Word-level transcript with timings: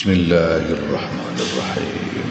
بسم 0.00 0.10
الله 0.10 0.56
الرحمن 0.56 1.36
الرحيم. 1.36 2.24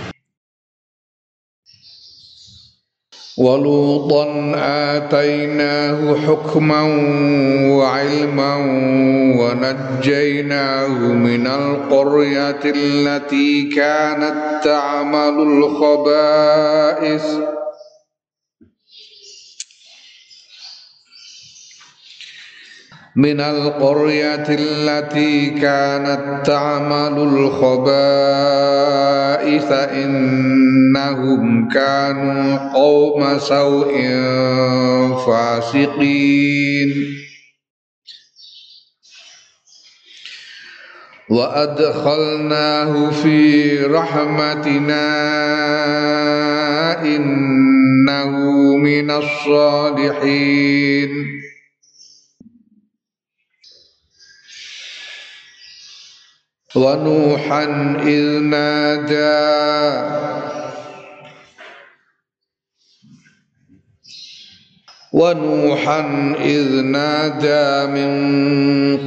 ولوطا 3.38 4.54
آتيناه 4.98 6.16
حكما 6.16 6.82
وعلما 7.78 8.56
ونجيناه 9.40 10.98
من 10.98 11.48
القرية 11.48 12.60
التي 12.66 13.70
كانت 13.70 14.64
تعمل 14.64 15.36
الخبائث. 15.42 17.26
من 23.20 23.40
القرية 23.42 24.46
التي 24.50 25.50
كانت 25.50 26.46
تعمل 26.46 27.18
الخبائث 27.18 27.92
إنهم 29.72 31.70
كانوا 31.70 32.74
قوم 32.74 33.38
سوء 33.38 33.92
فاسقين. 35.28 36.90
وأدخلناه 41.30 43.10
في 43.10 43.78
رحمتنا 43.86 45.06
إنه 47.04 48.32
من 48.78 49.12
الصالحين. 49.12 50.70
ونوحا 56.76 57.64
إذ 58.06 58.40
نادى. 58.40 60.10
ونوحا 65.14 66.36
إذ 66.46 66.82
نادى 66.82 67.92
من 67.92 68.12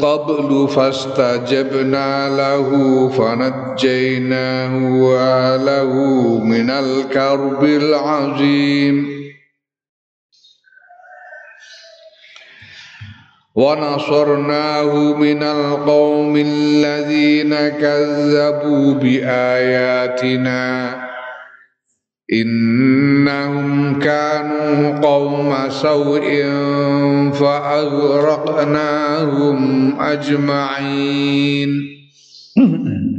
قبل 0.00 0.68
فاستجبنا 0.68 2.28
له 2.28 2.68
فنجيناه 3.08 4.76
وله 5.02 5.92
من 6.44 6.70
الكرب 6.70 7.64
العظيم. 7.64 9.21
ونصرناه 13.54 15.14
من 15.14 15.42
القوم 15.42 16.36
الذين 16.36 17.54
كذبوا 17.54 18.94
بآياتنا. 18.94 20.94
إنهم 22.32 23.98
كانوا 23.98 24.98
قوم 24.98 25.54
سوء 25.68 26.44
فأغرقناهم 27.32 28.80
أجمعين. 30.00 31.70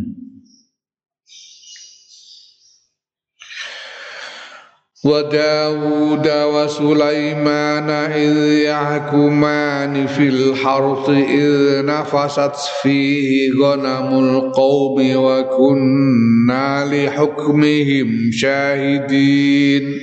وداود 5.03 6.27
وسليمان 6.27 7.89
إذ 7.89 8.37
يحكمان 8.47 10.07
في 10.07 10.27
الحرث 10.29 11.09
إذ 11.09 11.85
نفست 11.85 12.55
فيه 12.81 13.51
غنم 13.63 14.19
القوم 14.19 15.15
وكنا 15.15 16.85
لحكمهم 16.85 18.31
شاهدين. 18.31 19.99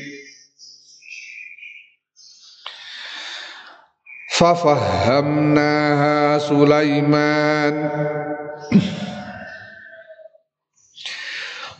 ففهمناها 4.38 6.18
سليمان. 6.38 7.90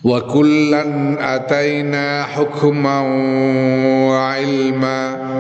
وكلا 0.05 0.85
أتينا 1.37 2.23
حكما 2.25 3.01
وعلما 4.09 5.31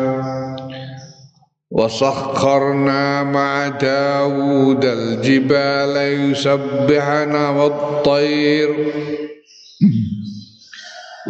وسخرنا 1.71 3.23
مع 3.23 3.69
داود 3.69 4.85
الجبال 4.85 5.97
يسبحن 6.31 7.35
والطير. 7.35 8.93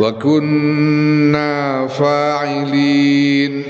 وكنا 0.00 1.86
فاعلين. 1.86 3.64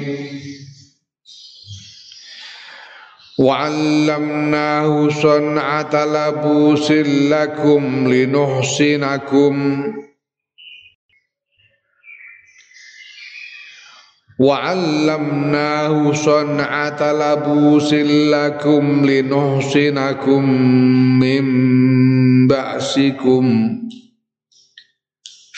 وعلمناه 3.40 5.08
صنعة 5.08 6.04
لبوس 6.04 6.92
لكم 7.32 8.12
لنحسنكم. 8.12 9.82
وعلمناه 14.38 16.12
صنعة 16.12 17.12
لبوس 17.12 17.94
لكم 17.94 19.06
لنحسنكم 19.06 20.50
من 21.20 21.46
بأسكم. 22.46 23.76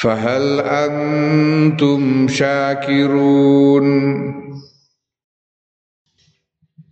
فهل 0.03 0.61
أنتم 0.61 2.29
شاكرون؟ 2.29 4.42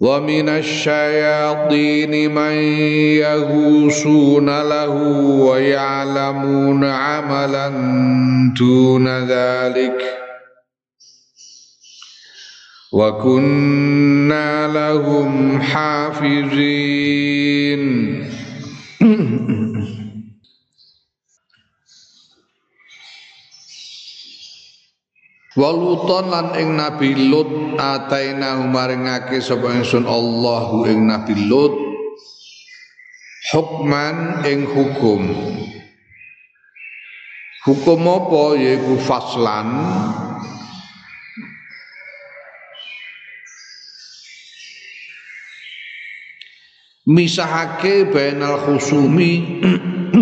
ومن 0.00 0.48
الشياطين 0.48 2.34
من 2.34 2.52
يغوصون 3.20 4.46
له 4.46 4.90
ويعلمون 5.20 6.84
عملا 6.84 7.68
دون 8.58 9.08
ذلك. 9.08 10.02
وكنا 12.92 14.66
لهم 14.72 15.60
حافظين. 15.60 17.10
Waluton 25.60 26.32
lan 26.32 26.56
ing 26.56 26.72
Nabi 26.72 27.28
Lut 27.28 27.76
ataina 27.76 28.56
maringake 28.64 29.44
sapa 29.44 29.68
ingsun 29.76 30.08
Allahu 30.08 30.88
ing 30.88 31.04
Nabi 31.04 31.36
Lut 31.36 31.76
hukman 33.52 34.40
ing 34.48 34.64
hukum. 34.64 35.20
Hukum 37.68 38.00
apa? 38.08 38.56
Yaiku 38.56 38.96
faslan. 39.04 39.68
Misahake 47.04 48.08
bainal 48.08 48.64
khusumi 48.64 49.60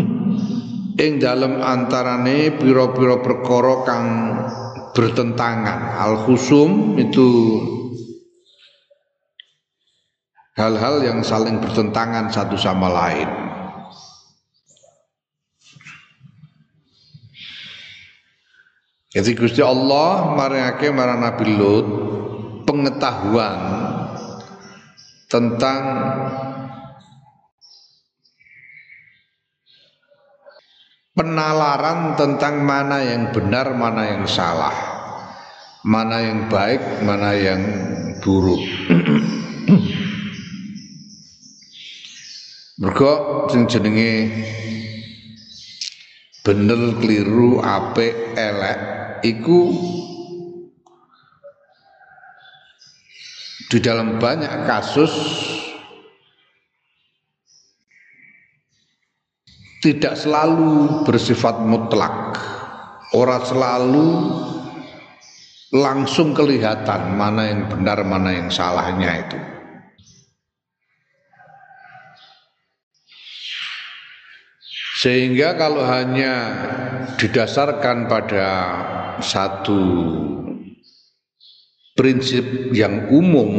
ing 1.05 1.12
dalem 1.23 1.62
antarane 1.62 2.58
pira-pira 2.58 3.23
perkara 3.23 3.75
kang 3.87 4.08
bertentangan. 4.99 6.03
Al 6.03 6.27
khusum 6.27 6.99
itu 6.99 7.31
hal-hal 10.59 11.06
yang 11.06 11.23
saling 11.23 11.62
bertentangan 11.62 12.35
satu 12.35 12.59
sama 12.59 12.91
lain. 12.91 13.31
Jadi 19.15 19.39
Gusti 19.39 19.62
Allah 19.62 20.35
maringake 20.35 20.91
marang 20.91 21.23
Nabi 21.23 21.47
Lut 21.55 21.87
pengetahuan 22.67 23.59
tentang 25.31 25.83
penalaran 31.19 32.15
tentang 32.15 32.62
mana 32.62 33.03
yang 33.03 33.35
benar, 33.35 33.75
mana 33.75 34.15
yang 34.15 34.23
salah. 34.31 34.94
mana 35.88 36.20
yang 36.20 36.50
baik, 36.50 36.82
mana 37.06 37.32
yang 37.38 37.62
buruk. 38.20 38.61
Mergo 42.79 43.47
sing 43.50 43.67
jenenge 43.67 44.31
bener 46.47 46.94
keliru 47.03 47.59
apik 47.59 48.38
elek 48.38 48.79
iku 49.26 49.75
di 53.67 53.79
dalam 53.82 54.23
banyak 54.23 54.65
kasus 54.70 55.11
tidak 59.79 60.19
selalu 60.19 61.03
bersifat 61.07 61.63
mutlak. 61.63 62.35
Orang 63.15 63.43
selalu 63.47 64.09
langsung 65.73 66.37
kelihatan 66.37 67.17
mana 67.17 67.49
yang 67.49 67.63
benar, 67.73 68.05
mana 68.05 68.31
yang 68.37 68.49
salahnya 68.53 69.25
itu. 69.25 69.39
Sehingga 74.99 75.55
kalau 75.55 75.87
hanya 75.87 76.35
didasarkan 77.23 78.11
pada 78.11 78.49
satu 79.23 79.83
prinsip 81.95 82.75
yang 82.75 83.07
umum 83.15 83.51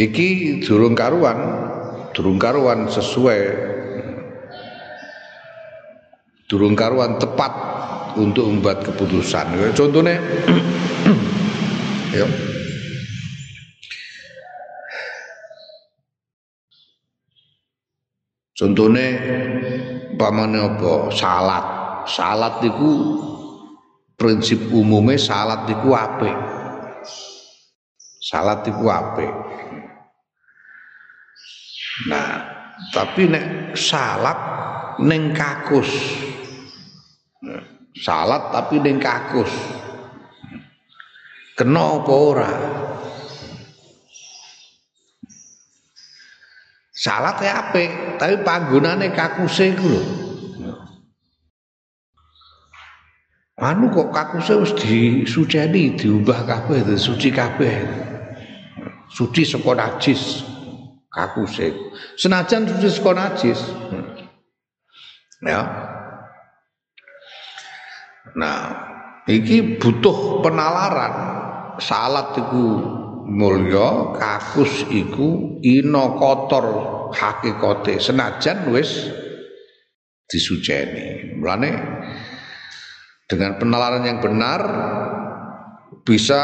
iki 0.00 0.58
durung 0.64 0.96
karuan 0.96 1.36
durung 2.16 2.40
karuan 2.40 2.88
sesuai 2.88 3.40
durung 6.48 6.72
karuan 6.72 7.20
tepat 7.20 7.52
untuk 8.16 8.48
membuat 8.48 8.80
keputusan 8.80 9.76
contohnya 9.76 10.16
ya 12.16 12.26
Contohnya 18.60 19.08
pamane 20.20 20.60
apa? 20.60 21.08
Salat. 21.16 21.64
Salat 22.04 22.60
itu 22.60 22.92
prinsip 24.20 24.60
umumnya 24.68 25.16
salat 25.16 25.64
itu 25.64 25.88
apik. 25.96 26.36
Salat 28.20 28.60
itu 28.68 28.84
apik. 28.84 29.32
Nah, 32.08 32.40
tapi 32.96 33.28
nek 33.28 33.76
salat 33.76 34.38
ning 35.04 35.36
kakus. 35.36 35.90
Salat 38.00 38.48
tapi 38.54 38.80
ning 38.80 38.96
kakus. 38.96 39.52
Kena 41.60 42.00
apa 42.00 42.14
ora? 42.16 42.52
Salat 47.00 47.36
ya 47.40 47.68
apik, 47.68 48.20
tapi 48.20 48.40
panggonane 48.44 49.12
kakuse 49.12 49.72
iku 49.72 49.88
lho. 49.88 50.02
Anu 53.60 53.92
kok 53.92 54.08
kakuse 54.08 54.56
wis 54.56 54.72
disuceni, 54.72 55.96
diubah 55.96 56.48
kabeh, 56.48 56.80
suci 56.96 57.28
kabeh. 57.28 57.76
Suci 59.12 59.44
saka 59.44 59.76
najis 59.76 60.49
kakuse. 61.10 61.74
Senajan 62.14 62.70
suci 62.70 62.88
saka 62.88 63.10
najis. 63.12 63.60
Ya. 65.42 65.60
Nah, 68.38 68.58
iki 69.26 69.76
butuh 69.82 70.40
penalaran. 70.40 71.42
Salat 71.80 72.36
iku 72.36 72.76
mulya 73.30 74.18
kakus 74.20 74.84
iku 74.92 75.58
ina 75.64 76.18
kotor 76.18 76.66
senajan 77.96 78.68
wis 78.74 79.08
disuceni 80.28 81.38
mulane 81.38 81.72
dengan 83.30 83.56
penalaran 83.56 84.04
yang 84.04 84.18
benar 84.18 84.60
bisa 86.02 86.40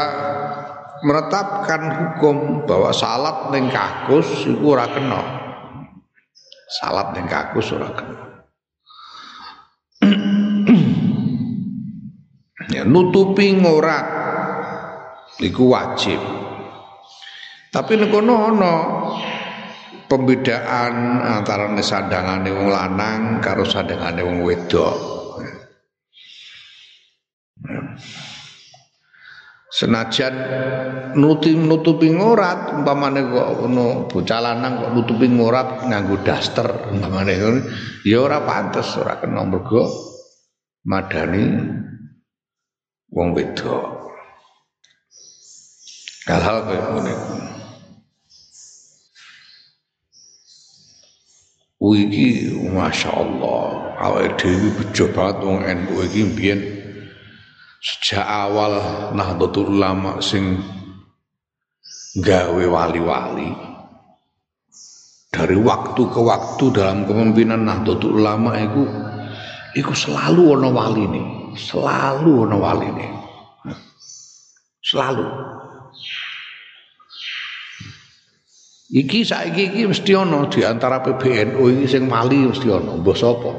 menetapkan 1.05 1.81
hukum 1.93 2.65
bahwa 2.65 2.89
salat 2.93 3.53
ning 3.53 3.69
kakus 3.69 4.45
iku 4.49 4.73
ora 4.77 4.87
kena. 4.89 5.21
Salat 6.81 7.13
ning 7.13 7.25
kakus 7.29 7.67
ora 7.73 7.89
kena. 7.93 8.21
Ya 12.67 12.83
nutupi 12.83 13.55
ngorat. 13.55 14.05
Iku 15.39 15.71
wajib. 15.71 16.19
Tapi 17.71 17.95
nek 17.95 18.11
kono 18.11 18.35
ana 18.43 18.73
pembedaan 20.11 21.23
antara 21.23 21.71
sandangane 21.79 22.51
wong 22.51 22.67
lanang 22.67 23.39
karo 23.39 23.63
sandangane 23.63 24.19
wong 24.19 24.43
wedok. 24.43 24.95
Senajan 29.77 30.33
nuti 31.13 31.53
nutupi 31.53 32.09
ngorat 32.09 32.81
umpamane 32.81 33.21
kok 33.29 33.69
ono 33.69 34.09
bocah 34.09 34.41
lanang 34.41 34.81
kok 34.81 34.91
nutupi 34.97 35.29
ngorat 35.29 35.85
nganggo 35.85 36.17
daster 36.25 36.65
umpamane 36.89 37.37
ngono 37.37 37.61
ya 38.01 38.17
ora 38.25 38.41
pantes 38.41 38.97
ora 38.97 39.21
kena 39.21 39.45
mergo 39.45 39.85
madani 40.81 41.45
wong 43.13 43.37
wedok. 43.37 44.09
Hal-hal 46.25 46.57
kaya 46.65 46.83
ngene. 46.97 47.13
Wiki 51.77 52.57
Masya 52.73 53.13
Allah 53.13 53.93
Awal 54.01 54.33
Dewi 54.33 54.73
bejo 54.73 55.13
banget 55.13 55.45
Wong 55.45 55.61
NU 55.61 55.93
iki 56.09 56.21
mbiyen 56.25 56.76
Sejak 57.77 58.25
awal 58.25 58.73
Nahdlatul 59.13 59.77
Ulama 59.77 60.17
sing 60.17 60.57
gawe 62.17 62.63
wali-wali 62.65 63.53
dari 65.29 65.57
waktu 65.61 66.01
ke 66.09 66.17
waktu 66.17 66.65
dalam 66.73 67.05
kepemimpinan 67.05 67.61
Nahdlatul 67.61 68.17
Ulama 68.17 68.57
itu 68.57 68.83
itu 69.77 69.93
selalu 69.93 70.57
ono 70.57 70.69
wali 70.73 71.03
nih 71.05 71.25
selalu 71.53 72.49
ono 72.49 72.57
wali 72.57 72.89
nih 72.89 73.11
selalu 74.81 75.25
Iki 78.87 79.19
saiki 79.27 79.67
iki 79.67 79.83
mesti 79.83 80.15
ana 80.15 80.47
di 80.47 80.63
antara 80.63 81.03
PBNU 81.03 81.59
iki 81.75 81.91
sing 81.91 82.07
wali 82.07 82.47
mesti 82.47 82.71
ana, 82.71 82.95
mbah 82.95 83.17
sapa? 83.19 83.51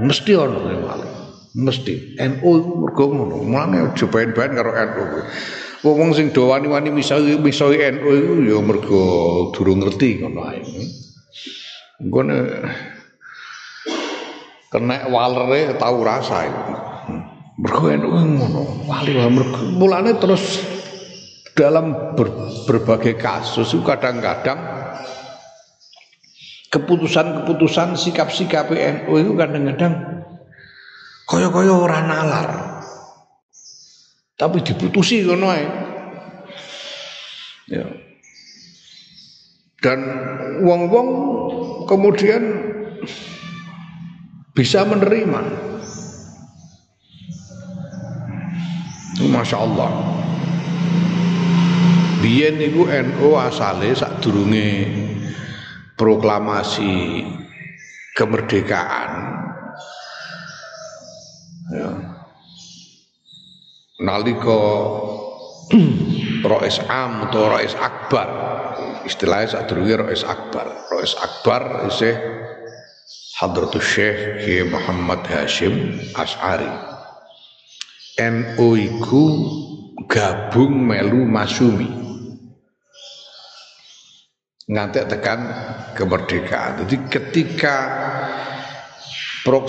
Mesti 0.00 0.32
ana 0.40 0.56
sing 0.56 0.80
wali. 0.80 1.09
Mesti. 1.56 2.14
NU 2.18 2.50
mergo 2.86 3.04
ngono. 3.10 3.42
Mulane 3.42 3.90
aja 3.90 4.06
ben-ben 4.06 4.54
karo 4.54 4.70
NU. 4.70 5.04
Wong 5.80 6.12
sing 6.12 6.30
do 6.30 6.52
wani-wani 6.52 6.92
misahi 6.92 7.40
misahi 7.40 7.80
NU 7.96 8.08
iku 8.12 8.32
ya 8.44 8.58
mergo 8.60 9.02
durung 9.50 9.82
ngerti 9.82 10.20
ngono 10.22 10.40
ae. 10.46 10.62
Nggone 12.04 12.36
kena 14.70 15.10
walere 15.10 15.74
tau 15.80 15.98
rasa 16.04 16.46
iku. 16.46 16.72
Mergo 17.60 17.86
NU 17.96 18.08
ngono, 18.12 18.62
wali 18.86 19.12
mergo 19.16 19.60
mulane 19.74 20.14
terus 20.20 20.60
dalam 21.56 22.14
ber, 22.16 22.30
berbagai 22.64 23.18
kasus 23.20 23.74
kadang-kadang 23.84 24.60
keputusan-keputusan 26.70 27.98
sikap-sikap 27.98 28.70
NU 28.70 29.12
itu 29.18 29.32
kadang-kadang 29.34 30.19
kaya-kaya 31.30 31.70
orang 31.70 32.10
nalar. 32.10 32.48
Tapi 34.34 34.58
diputusi 34.66 35.22
ngono 35.22 35.46
Ya. 37.70 37.86
Dan 39.78 40.00
wong-wong 40.66 41.08
kemudian 41.86 42.42
bisa 44.58 44.82
menerima. 44.82 45.70
Masya 49.20 49.56
Allah. 49.62 49.90
Biyen 52.24 52.58
niku 52.58 52.90
NU 52.90 53.38
asale 53.38 53.94
sadurunge 53.94 54.90
proklamasi 55.94 57.24
kemerdekaan 58.18 59.39
ya. 61.72 61.90
Nalika 64.00 64.60
Rois 66.50 66.78
Am 66.88 67.28
atau 67.28 67.52
Rois 67.52 67.74
Akbar 67.76 68.28
istilahnya 69.04 69.60
sadurunge 69.60 69.94
Rois 70.00 70.24
Akbar. 70.24 70.88
Rois 70.90 71.14
Akbar 71.20 71.86
isih 71.88 72.16
Hadratus 73.40 73.84
Syekh 73.84 74.44
Kiai 74.44 74.68
Muhammad 74.68 75.24
Hashim 75.24 75.96
As'ari 76.12 76.68
NU 78.20 78.68
iku 78.76 79.24
gabung 80.04 80.84
melu 80.84 81.24
masumi. 81.24 81.88
Ngantek 84.70 85.08
tekan 85.10 85.40
kemerdekaan. 85.96 86.84
Jadi 86.84 86.96
ketika 87.10 87.76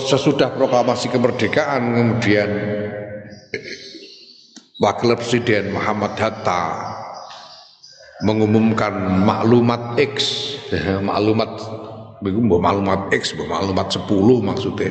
sesudah 0.06 0.54
proklamasi 0.54 1.10
kemerdekaan 1.10 1.82
kemudian 1.94 2.50
Wakil 4.82 5.14
Presiden 5.14 5.74
Muhammad 5.74 6.18
Hatta 6.18 6.62
mengumumkan 8.22 9.22
maklumat 9.22 9.98
X, 9.98 10.14
maklumat 11.02 11.50
maklumat 12.22 13.10
X, 13.14 13.34
maklumat 13.34 13.86
10 13.90 14.06
maksudnya. 14.42 14.90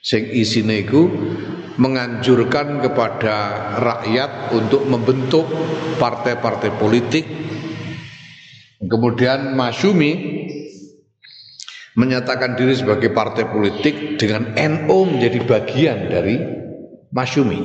Sing 0.00 0.28
isine 0.32 0.84
iku 0.84 1.08
menganjurkan 1.80 2.84
kepada 2.84 3.36
rakyat 3.80 4.52
untuk 4.52 4.84
membentuk 4.84 5.48
partai-partai 5.96 6.70
politik. 6.76 7.24
Kemudian 8.82 9.54
Masyumi 9.56 10.12
menyatakan 11.92 12.56
diri 12.56 12.72
sebagai 12.72 13.12
partai 13.12 13.48
politik 13.48 14.16
dengan 14.16 14.56
NU 14.56 14.98
menjadi 15.12 15.38
bagian 15.44 15.98
dari 16.08 16.36
Masyumi. 17.12 17.60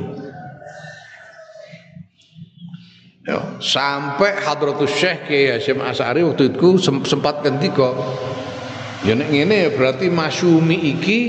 Ya, 3.27 3.59
sampai 3.59 4.39
Hadratus 4.39 4.91
Syekh 4.95 5.27
Kiai 5.27 5.59
Hasyim 5.59 5.83
Asari 5.83 6.23
waktu 6.23 6.55
itu 6.55 6.79
sempat 6.79 7.43
kok. 7.43 7.95
Ya 9.03 9.15
nek 9.15 9.31
ngene 9.31 9.71
berarti 9.75 10.07
Masyumi 10.07 10.75
iki 10.95 11.19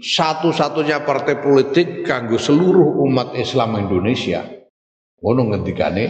satu-satunya 0.00 1.04
partai 1.04 1.36
politik 1.40 2.04
kanggo 2.04 2.40
seluruh 2.40 3.04
umat 3.04 3.36
Islam 3.36 3.76
Indonesia. 3.76 4.44
Ngono 5.20 5.52
ngendikane 5.52 6.04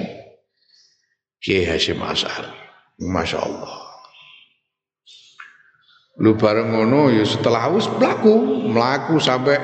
Kiai 1.38 1.66
Hasyim 1.66 1.98
Asari. 2.02 2.54
Masya 2.98 3.38
Allah. 3.42 3.87
Lu 6.18 6.34
bareng 6.34 6.74
ngono 6.74 7.14
ya 7.14 7.22
setelah 7.22 7.70
wis 7.70 7.86
mlaku, 7.86 8.66
mlaku 8.66 9.22
sampai 9.22 9.54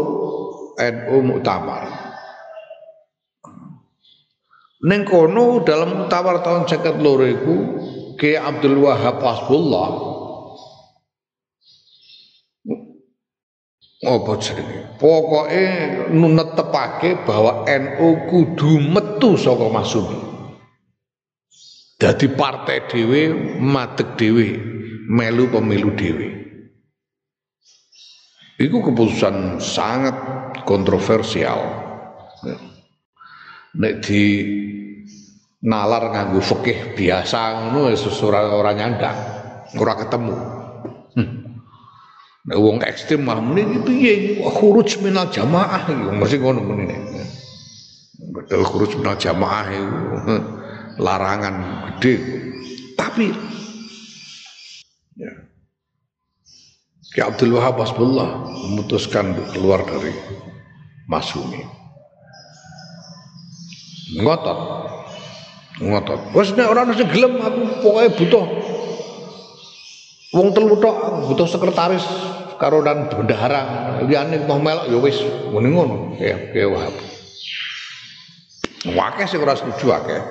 NU 0.76 1.16
Muktamar. 1.24 2.12
Neng 4.82 5.06
kono 5.06 5.62
dalam 5.62 6.04
muktamar 6.04 6.42
tahun 6.42 6.66
seket 6.66 6.98
loro 6.98 7.22
itu 7.22 7.54
Ki 8.18 8.34
Abdul 8.34 8.82
Wahab 8.82 9.22
Hasbullah 9.22 10.11
apa 14.02 14.32
jenenge 14.42 14.98
pokoke 14.98 15.66
netepake 16.10 17.22
bahwa 17.22 17.62
NU 17.70 18.08
kudu 18.26 18.82
metu 18.82 19.38
saka 19.38 19.66
Masumi 19.70 20.18
dadi 22.02 22.26
partai 22.34 22.90
dhewe 22.90 23.30
madeg 23.62 24.18
dhewe 24.18 24.46
melu 25.06 25.46
pemilu 25.54 25.94
dhewe 25.94 26.42
Iku 28.62 28.78
keputusan 28.78 29.58
sangat 29.58 30.14
kontroversial. 30.62 31.58
Nek 33.74 33.94
di 34.06 34.22
nalar 35.66 36.14
nganggo 36.14 36.38
fikih 36.38 36.94
biasa 36.94 37.58
ngono 37.58 37.90
wis 37.90 38.06
ora 38.22 38.54
ora 38.54 38.70
nyandang, 38.70 39.18
ora 39.74 39.98
ketemu. 39.98 40.61
Nek 42.42 42.58
wong 42.58 42.82
ekstrem 42.82 43.22
mah 43.22 43.38
muni 43.38 43.62
piye 43.86 44.42
khuruj 44.42 44.98
minal 44.98 45.30
jamaah 45.30 45.86
mesti 46.18 46.42
ngono 46.42 46.58
muni 46.58 46.90
nek. 46.90 47.00
Betul 48.34 48.66
khuruj 48.66 48.98
minal 48.98 49.14
jamaah 49.14 49.66
itu 49.70 50.34
larangan 50.98 51.54
gede. 51.96 52.14
Tapi 52.98 53.30
ya. 55.14 55.32
Ki 57.14 57.20
Abdul 57.22 57.54
Wahab 57.54 57.78
Hasbullah 57.78 58.50
memutuskan 58.66 59.38
untuk 59.38 59.46
keluar 59.54 59.86
dari 59.86 60.10
Masumi. 61.06 61.62
Ngotot. 64.18 64.58
Ngotot. 65.78 66.20
Wes 66.34 66.50
nek 66.58 66.66
ora 66.66 66.90
gelem 66.90 67.38
aku 67.38 67.60
pokoke 67.86 68.08
butuh 68.18 68.44
Wong 70.32 70.56
telu 70.56 70.80
tok 70.80 71.28
butuh 71.28 71.44
sekretaris 71.44 72.04
karo 72.56 72.80
dan 72.80 73.10
bendahara 73.12 74.00
liyane 74.00 74.48
mau 74.48 74.56
melok 74.56 74.88
ya 74.88 74.96
wis 74.96 75.20
ngene 75.52 75.68
ngono 75.68 76.16
ya 76.16 76.64
Wahab. 76.72 76.94
Wakeh 78.96 79.26
sing 79.28 79.44
ora 79.44 79.54
setuju 79.54 79.92
akeh. 79.92 80.22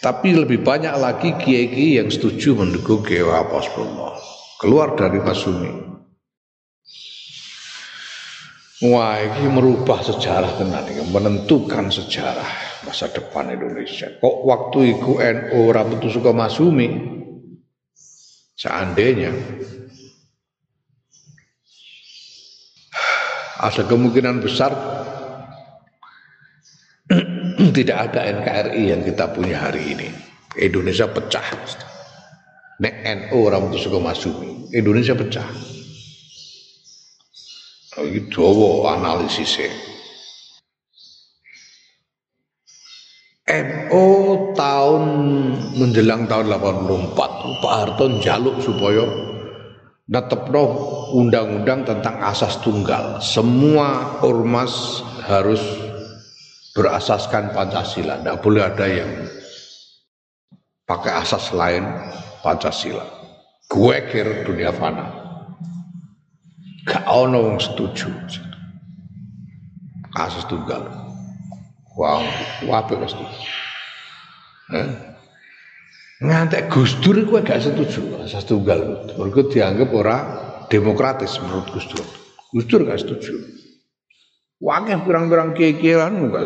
Tapi 0.00 0.38
lebih 0.38 0.62
banyak 0.62 0.94
lagi 0.96 1.34
kiai-kiai 1.34 1.98
yang 1.98 2.08
setuju 2.12 2.54
mendukung 2.54 3.02
Kiai 3.02 3.26
Wahab 3.26 3.52
Keluar 4.56 4.94
dari 4.94 5.18
Masumi. 5.18 5.86
Wah, 8.86 9.16
ini 9.16 9.48
merubah 9.48 10.04
sejarah 10.04 10.60
tenan 10.60 10.84
menentukan 11.08 11.88
sejarah 11.88 12.44
masa 12.84 13.08
depan 13.08 13.48
Indonesia. 13.48 14.12
Kok 14.20 14.36
waktu 14.44 15.00
itu 15.00 15.16
NU 15.16 15.72
rambut 15.72 16.04
suka 16.12 16.36
Masumi, 16.36 17.15
seandainya 18.56 19.30
ada 23.60 23.82
kemungkinan 23.84 24.40
besar 24.40 24.72
tidak 27.76 28.10
ada 28.10 28.20
NKRI 28.40 28.82
yang 28.90 29.02
kita 29.06 29.30
punya 29.30 29.62
hari 29.62 29.94
ini. 29.94 30.08
Indonesia 30.56 31.06
pecah. 31.06 31.44
Nek 32.80 32.94
NU 33.04 33.36
orang 33.48 33.72
itu 33.72 33.88
suka 33.88 33.98
masuk. 34.00 34.34
Indonesia 34.72 35.16
pecah. 35.16 35.46
Ini 37.96 38.28
dawa 38.28 39.00
analisisnya. 39.00 39.95
NU 43.46 44.06
tahun 44.58 45.04
menjelang 45.78 46.26
tahun 46.26 46.50
84 46.50 47.62
Pak 47.62 47.72
Harto 47.78 48.04
jaluk 48.18 48.58
supaya 48.58 49.06
netepno 50.10 50.64
undang-undang 51.14 51.86
tentang 51.86 52.18
asas 52.26 52.58
tunggal. 52.58 53.22
Semua 53.22 54.18
ormas 54.26 54.98
harus 55.30 55.62
berasaskan 56.74 57.54
Pancasila. 57.54 58.18
Tidak 58.18 58.42
boleh 58.42 58.66
ada 58.66 58.86
yang 58.90 59.10
pakai 60.82 61.14
asas 61.22 61.54
lain 61.54 61.86
Pancasila. 62.42 63.06
Gue 63.70 64.10
kira 64.10 64.42
dunia 64.42 64.74
fana. 64.74 65.06
Gak 66.82 67.06
ono 67.06 67.62
setuju. 67.62 68.10
asas 70.16 70.48
tunggal. 70.50 71.05
Wow, 71.96 72.20
wape 72.68 72.94
pasti. 73.00 73.24
Eh? 74.76 74.88
Ngantek 76.20 76.68
Gus 76.68 76.96
Dur 77.00 77.16
iku 77.16 77.40
gak 77.40 77.64
setuju 77.64 78.20
asas 78.20 78.44
tunggal. 78.44 79.08
Mergo 79.16 79.48
dianggap 79.48 79.88
ora 79.96 80.16
demokratis 80.68 81.40
menurut 81.40 81.72
Gus 81.72 81.88
Dur. 81.88 82.04
Gus 82.52 82.64
Dur 82.68 82.84
gak 82.84 83.00
setuju. 83.00 83.32
Wakil 84.60 85.04
pirang-pirang 85.04 85.52
kiai-kiai 85.52 86.08
enggak. 86.08 86.44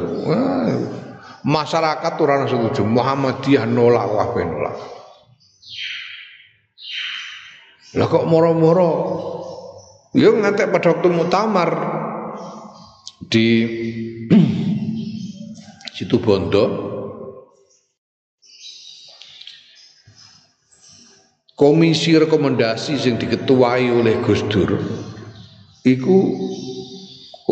Masyarakat 1.47 2.15
orang 2.19 2.47
setuju. 2.51 2.83
Muhammadiyah 2.87 3.67
nolak, 3.67 4.07
wape 4.07 4.43
nolak. 4.47 4.77
Lah 7.99 8.07
kok 8.07 8.23
moro-moro 8.23 8.91
Ya 10.11 10.27
ngantek 10.35 10.75
pada 10.75 10.91
waktu 10.91 11.07
mutamar 11.07 11.71
di 13.31 13.47
situ 16.01 16.17
Bondo. 16.17 16.65
Komisi 21.53 22.17
rekomendasi 22.17 22.97
yang 23.05 23.21
diketuai 23.21 23.93
oleh 23.93 24.17
Gus 24.25 24.41
Dur 24.49 24.81
iku 25.85 26.41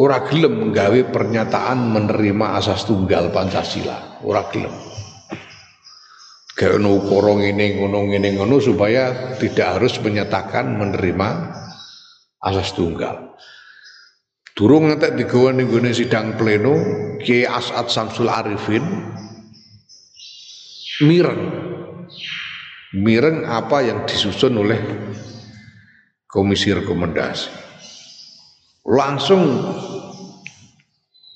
ora 0.01 0.25
gelem 0.25 0.65
menggawe 0.65 1.13
pernyataan 1.13 1.93
menerima 1.93 2.57
asas 2.57 2.89
tunggal 2.89 3.29
Pancasila. 3.29 4.25
Ora 4.25 4.49
gelem. 4.49 4.73
Gawe 6.57 6.81
ukara 6.89 7.37
ngene 7.37 7.85
ngono 7.85 8.09
ngene 8.09 8.29
ngono 8.41 8.57
supaya 8.65 9.37
tidak 9.37 9.77
harus 9.77 10.01
menyatakan 10.01 10.73
menerima 10.73 11.29
asas 12.41 12.73
tunggal. 12.73 13.28
Durung 14.59 14.91
ngetek 14.91 15.15
digawa 15.15 15.55
ning 15.55 15.71
gone 15.71 15.95
sidang 15.95 16.35
pleno 16.35 16.75
Kiai 17.23 17.47
As'ad 17.47 17.87
Samsul 17.95 18.27
Arifin 18.27 18.83
mireng. 21.07 21.43
Mireng 22.99 23.47
apa 23.47 23.87
yang 23.87 24.03
disusun 24.03 24.59
oleh 24.59 24.83
komisi 26.27 26.75
rekomendasi. 26.75 27.55
Langsung 28.83 29.47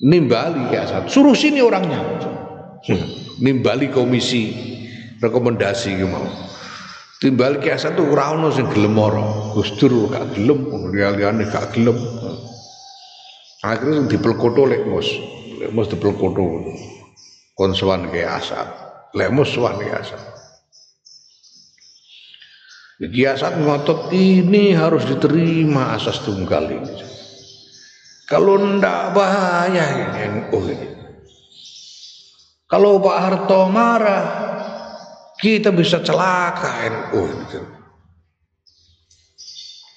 nimbali 0.03 0.67
Kiai 0.67 0.83
As'ad. 0.83 1.07
Suruh 1.07 1.31
sini 1.31 1.63
orangnya. 1.63 2.03
nimbali 3.39 3.87
komisi 3.89 4.51
rekomendasi 5.23 5.95
gitu 5.95 6.07
mau 6.11 6.27
timbal 7.23 7.63
kiasa 7.63 7.95
tuh 7.95 8.11
ora 8.11 8.35
ono 8.35 8.51
sing 8.51 8.67
gelem 8.67 8.99
ora 8.99 9.55
Gus 9.55 9.71
Dur 9.79 10.11
gak 10.11 10.35
gelem 10.35 10.67
liyane 10.91 11.47
gak 11.47 11.71
gelem 11.71 11.95
akhirnya 13.63 14.05
dipelkoto 14.11 14.67
lek 14.67 14.83
mus 14.85 15.07
lek 15.57 15.71
mus 15.71 15.87
dipelkoto 15.87 16.43
kon 17.55 17.71
sowan 17.71 18.11
kiasa 18.11 18.59
lek 19.15 19.31
mus 19.31 19.49
sowan 19.49 19.79
kiasa 19.79 20.33
Kiasat 23.03 23.59
ngotot 23.59 24.15
ini 24.15 24.71
harus 24.71 25.03
diterima 25.03 25.91
asas 25.91 26.23
tunggal 26.23 26.71
ini. 26.71 26.93
Kalau 28.31 28.55
ndak 28.55 29.11
bahaya 29.11 29.85
ini 30.07 30.47
oh 30.55 30.63
ini. 30.63 30.87
Kalau 32.69 33.03
Pak 33.03 33.17
Harto 33.19 33.67
marah, 33.67 34.25
kita 35.37 35.75
bisa 35.75 35.99
celaka 35.99 36.87
NU 36.87 37.21
gitu. 37.27 37.59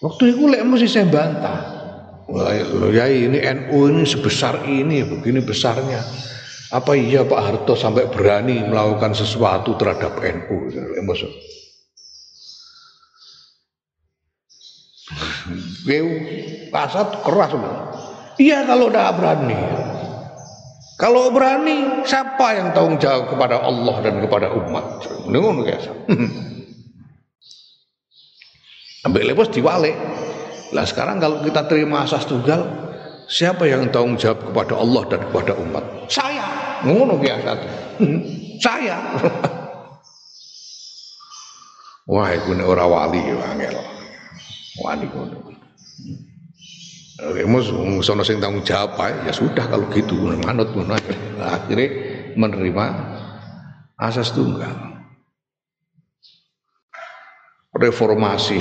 Waktu 0.02 0.24
itu 0.34 0.42
lek 0.50 0.66
mesti 0.66 0.88
saya 0.90 1.06
bantah. 1.06 1.75
Ya 2.90 3.06
ini 3.06 3.38
NU 3.38 3.86
ini 3.86 4.02
sebesar 4.02 4.66
ini, 4.66 5.06
begini 5.06 5.46
besarnya. 5.46 6.02
Apa 6.74 6.98
iya 6.98 7.22
Pak 7.22 7.38
Harto 7.38 7.78
sampai 7.78 8.10
berani 8.10 8.66
melakukan 8.66 9.14
sesuatu 9.14 9.78
terhadap 9.78 10.18
NU? 10.18 10.66
Maksud. 11.06 11.30
Gue 15.86 16.02
kasat 16.74 17.22
keras 17.22 17.54
Iya 18.36 18.66
kalau 18.66 18.90
udah 18.90 19.14
berani. 19.14 19.54
Kalau 20.96 21.28
berani, 21.28 22.08
siapa 22.08 22.56
yang 22.56 22.72
tanggung 22.72 22.96
jawab 22.96 23.28
kepada 23.28 23.60
Allah 23.60 23.96
dan 24.00 24.16
kepada 24.16 24.48
umat? 24.50 25.04
Ngono 25.28 25.62
ya. 25.68 25.76
Ambil 29.06 29.28
lepos 29.28 29.52
diwale. 29.52 29.92
Lah 30.74 30.86
sekarang 30.86 31.22
kalau 31.22 31.42
kita 31.46 31.66
terima 31.70 32.02
asas 32.02 32.26
tunggal, 32.26 32.66
siapa 33.30 33.66
yang 33.66 33.90
tanggung 33.94 34.18
jawab 34.18 34.50
kepada 34.50 34.74
Allah 34.78 35.02
dan 35.06 35.20
kepada 35.30 35.52
umat? 35.58 35.84
Saya. 36.10 36.46
Ngono 36.82 37.18
ya 37.22 37.38
satu. 37.42 37.66
Saya. 38.58 38.96
Wah, 42.06 42.30
itu 42.30 42.54
ora 42.62 42.86
wali 42.86 43.18
ya 43.18 43.34
angel. 43.50 43.74
Wali 44.78 45.06
ngono. 45.10 45.38
Remus 47.16 47.72
sono 48.04 48.20
sing 48.20 48.44
tanggung 48.44 48.60
jawab 48.60 49.00
ya 49.24 49.32
sudah 49.32 49.64
kalau 49.72 49.88
gitu 49.88 50.36
manut 50.44 50.68
ngono 50.76 51.00
akhirnya 51.40 51.88
menerima 52.36 52.84
asas 53.96 54.36
tunggal 54.36 55.00
reformasi 57.72 58.60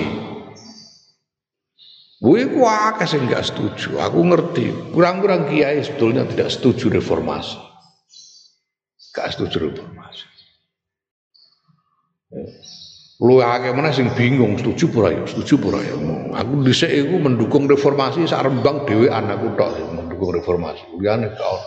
Gue 2.26 2.50
kuah 2.50 2.98
sing 3.06 3.30
gak 3.30 3.46
setuju. 3.46 4.02
Aku 4.02 4.26
ngerti. 4.26 4.74
Kurang-kurang 4.90 5.46
kiai 5.46 5.78
sebetulnya 5.86 6.26
tidak 6.26 6.50
setuju 6.50 6.98
reformasi. 6.98 7.62
Gak 9.14 9.38
setuju 9.38 9.70
reformasi. 9.70 10.26
Lu 13.22 13.40
akeh 13.46 13.72
mana 13.78 13.94
sing 13.94 14.10
bingung 14.18 14.58
setuju 14.58 14.90
pura 14.90 15.14
ya, 15.14 15.22
setuju 15.30 15.54
pura 15.62 15.80
ya. 15.86 15.94
Aku 16.42 16.66
dhisik 16.66 16.90
iku 16.90 17.22
mendukung 17.22 17.70
reformasi 17.70 18.26
sak 18.26 18.42
Rembang 18.50 18.90
dhewean 18.90 19.30
aku 19.30 19.54
tok 19.54 19.78
mendukung 19.94 20.34
reformasi. 20.34 20.82
Liyane 20.98 21.30
kau. 21.38 21.62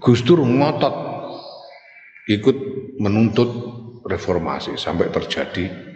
Gus 0.00 0.24
Dur 0.24 0.40
ngotot 0.40 0.96
ikut 2.24 2.56
menuntut 3.04 3.52
reformasi 4.08 4.80
sampai 4.80 5.12
terjadi 5.12 5.87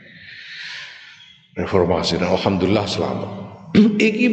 reformasi. 1.57 2.21
Dan 2.21 2.33
alhamdulillah 2.33 2.87
selamat. 2.89 3.31
Iki 4.09 4.27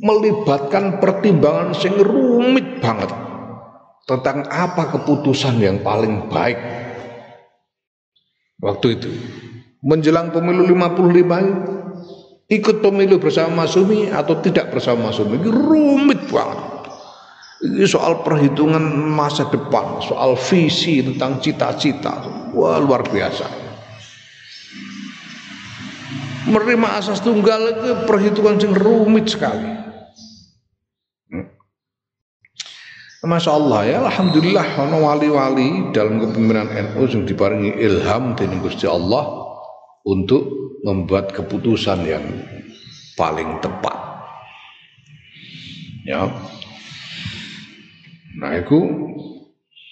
melibatkan 0.00 0.98
pertimbangan 0.98 1.76
sing 1.76 1.92
rumit 2.00 2.80
banget 2.80 3.12
tentang 4.08 4.48
apa 4.48 4.90
keputusan 4.96 5.60
yang 5.60 5.84
paling 5.84 6.26
baik. 6.32 6.58
Waktu 8.60 8.86
itu 9.00 9.10
menjelang 9.80 10.28
pemilu 10.32 10.68
55 10.68 12.52
ikut 12.52 12.76
pemilu 12.84 13.16
bersama 13.16 13.64
Masumi 13.64 14.12
atau 14.12 14.36
tidak 14.44 14.68
bersama 14.68 15.08
Masumi 15.08 15.40
ini 15.40 15.48
rumit 15.48 16.20
banget. 16.28 16.60
Ini 17.60 17.84
soal 17.84 18.24
perhitungan 18.24 18.80
masa 19.12 19.44
depan 19.52 20.00
soal 20.00 20.32
visi 20.36 21.04
tentang 21.04 21.40
cita-cita. 21.44 22.24
Wah 22.56 22.80
luar 22.80 23.04
biasa 23.04 23.59
menerima 26.48 26.88
asas 26.96 27.20
tunggal 27.20 27.60
itu 27.68 28.08
perhitungan 28.08 28.56
yang 28.56 28.72
rumit 28.72 29.28
sekali 29.28 29.80
Masya 33.20 33.52
Allah 33.52 33.80
ya 33.84 33.98
Alhamdulillah 34.00 34.80
ono 34.80 35.04
wali-wali 35.04 35.92
dalam 35.92 36.24
kepemimpinan 36.24 36.72
NU 36.72 37.04
yang 37.04 37.28
diparingi 37.28 37.76
ilham 37.76 38.32
dari 38.32 38.56
Gusti 38.64 38.88
Allah 38.88 39.40
untuk 40.08 40.60
membuat 40.80 41.36
keputusan 41.36 42.00
yang 42.08 42.24
paling 43.20 43.60
tepat. 43.60 43.98
Ya. 46.08 46.32
Nah, 48.40 48.56
itu 48.56 48.78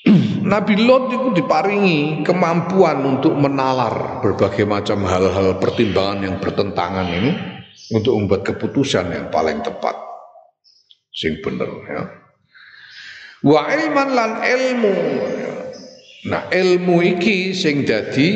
Nabi 0.52 0.74
Lot 0.80 1.12
itu 1.12 1.28
diparingi 1.42 2.24
kemampuan 2.24 3.04
untuk 3.04 3.36
menalar 3.36 4.24
berbagai 4.24 4.64
macam 4.64 5.04
hal-hal 5.04 5.60
pertimbangan 5.60 6.24
yang 6.24 6.36
bertentangan 6.40 7.06
ini 7.08 7.30
untuk 7.92 8.16
membuat 8.16 8.42
keputusan 8.44 9.12
yang 9.12 9.26
paling 9.28 9.60
tepat. 9.60 9.96
Sing 11.12 11.40
bener 11.42 11.70
ya. 11.88 12.02
Wa 13.38 13.70
ilman 13.70 14.08
lan 14.12 14.30
ilmu 14.42 14.94
nah 16.26 16.50
ilmu 16.50 16.98
iki 16.98 17.54
sing 17.54 17.86
dadi 17.86 18.28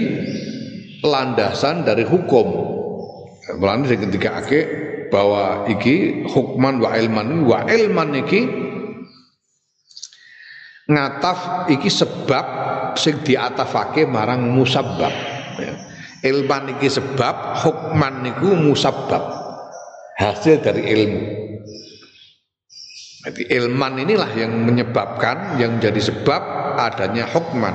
landasan 1.02 1.82
dari 1.82 2.06
hukum. 2.06 2.46
Mulane 3.58 3.90
sing 3.90 3.98
ketika 4.06 4.38
ake 4.38 4.60
bahwa 5.10 5.66
iki 5.68 6.24
hukman 6.30 6.78
wa 6.78 6.94
ilman 6.94 7.42
wa 7.44 7.66
ilman 7.66 8.22
iki 8.22 8.40
ngataf 10.92 11.68
iki 11.72 11.88
sebab 11.88 12.44
sing 12.94 13.24
diatafake 13.24 14.04
marang 14.04 14.52
musabbab 14.52 15.12
ya. 15.58 15.74
ilman 16.28 16.76
iki 16.78 16.92
sebab 16.92 17.60
hukman 17.64 18.22
niku 18.22 18.52
musabbab 18.54 19.24
hasil 20.20 20.60
dari 20.60 20.82
ilmu 20.86 21.22
Jadi 23.22 23.54
ilman 23.54 24.02
inilah 24.02 24.34
yang 24.34 24.50
menyebabkan 24.66 25.54
yang 25.54 25.78
menjadi 25.78 26.10
sebab 26.10 26.42
adanya 26.74 27.22
hukman. 27.30 27.70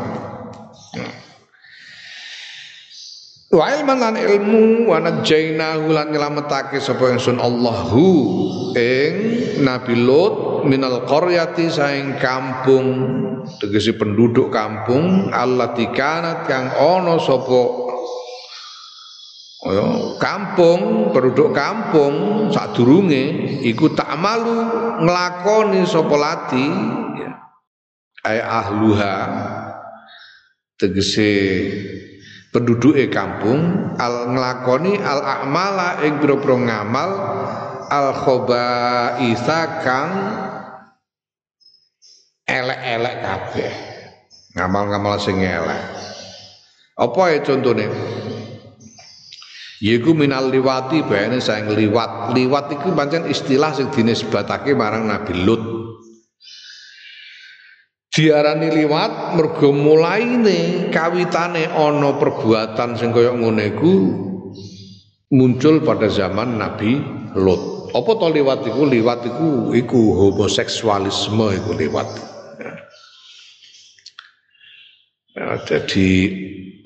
Wa 3.48 3.72
ilman 3.72 3.96
lan 4.04 4.16
ilmu 4.20 4.92
wa 4.92 5.00
najainahu 5.00 5.96
lan 5.96 6.12
nyelametake 6.12 6.84
sapa 6.84 7.16
ingsun 7.16 7.40
Allahu 7.40 8.08
ing 8.76 9.14
Nabi 9.64 9.96
Lut 9.96 10.68
minal 10.68 11.08
qaryati 11.08 11.72
saing 11.72 12.20
kampung 12.20 12.86
tegese 13.64 13.96
penduduk 13.96 14.52
kampung 14.52 15.32
allati 15.32 15.88
kanat 15.96 16.44
kang 16.44 16.76
ana 16.76 17.16
sapa 17.24 17.88
Oh, 19.68 20.16
kampung, 20.22 21.12
penduduk 21.12 21.50
kampung 21.52 22.48
sadurunge 22.54 23.58
iku 23.66 23.90
tak 23.92 24.14
malu 24.16 24.64
nglakoni 25.02 25.82
sapa 25.84 26.14
lati 26.14 26.68
ya. 27.20 27.32
ay 28.22 28.38
ahluha 28.38 29.16
tegese 30.78 31.34
penduduke 32.58 33.06
kampung 33.14 33.94
al 34.02 34.34
nglakoni 34.34 34.98
al 34.98 35.22
a'mala 35.22 36.02
ing 36.02 36.18
pira 36.18 36.34
ngamal 36.42 37.10
al 37.86 38.08
khabaitha 38.18 39.62
kang 39.86 40.12
elek-elek 42.50 43.16
kabeh 43.22 43.74
ngamal-ngamal 44.58 45.22
sing 45.22 45.38
elek 45.38 45.86
apa 46.98 47.22
ya 47.30 47.40
contohnya 47.46 47.86
Yiku 49.78 50.18
minal 50.18 50.50
liwati 50.50 51.06
bayane 51.06 51.38
sayang 51.38 51.70
liwat. 51.70 52.34
Liwat 52.34 52.74
iku 52.74 52.98
pancen 52.98 53.30
istilah 53.30 53.78
sing 53.78 53.94
dinisbatake 53.94 54.74
marang 54.74 55.06
Nabi 55.06 55.38
Lut. 55.46 55.87
Diarani 58.18 58.74
liwat 58.74 59.38
mergo 59.38 59.70
mulaine 59.70 60.90
kawitane 60.90 61.70
ana 61.70 62.18
perbuatan 62.18 62.98
sing 62.98 63.14
kaya 63.14 63.30
ngene 63.30 63.78
muncul 65.30 65.86
pada 65.86 66.10
zaman 66.10 66.58
Nabi 66.58 66.98
Lut. 67.38 67.94
Apa 67.94 68.12
to 68.18 68.34
liwat 68.34 68.66
iku? 68.66 68.90
Liwat 68.90 69.22
iku 69.22 69.70
iku 69.70 70.02
homoseksualisme 70.18 71.62
iku 71.62 71.72
liwat. 71.78 72.10
Ya, 75.38 75.62
jadi 75.70 76.10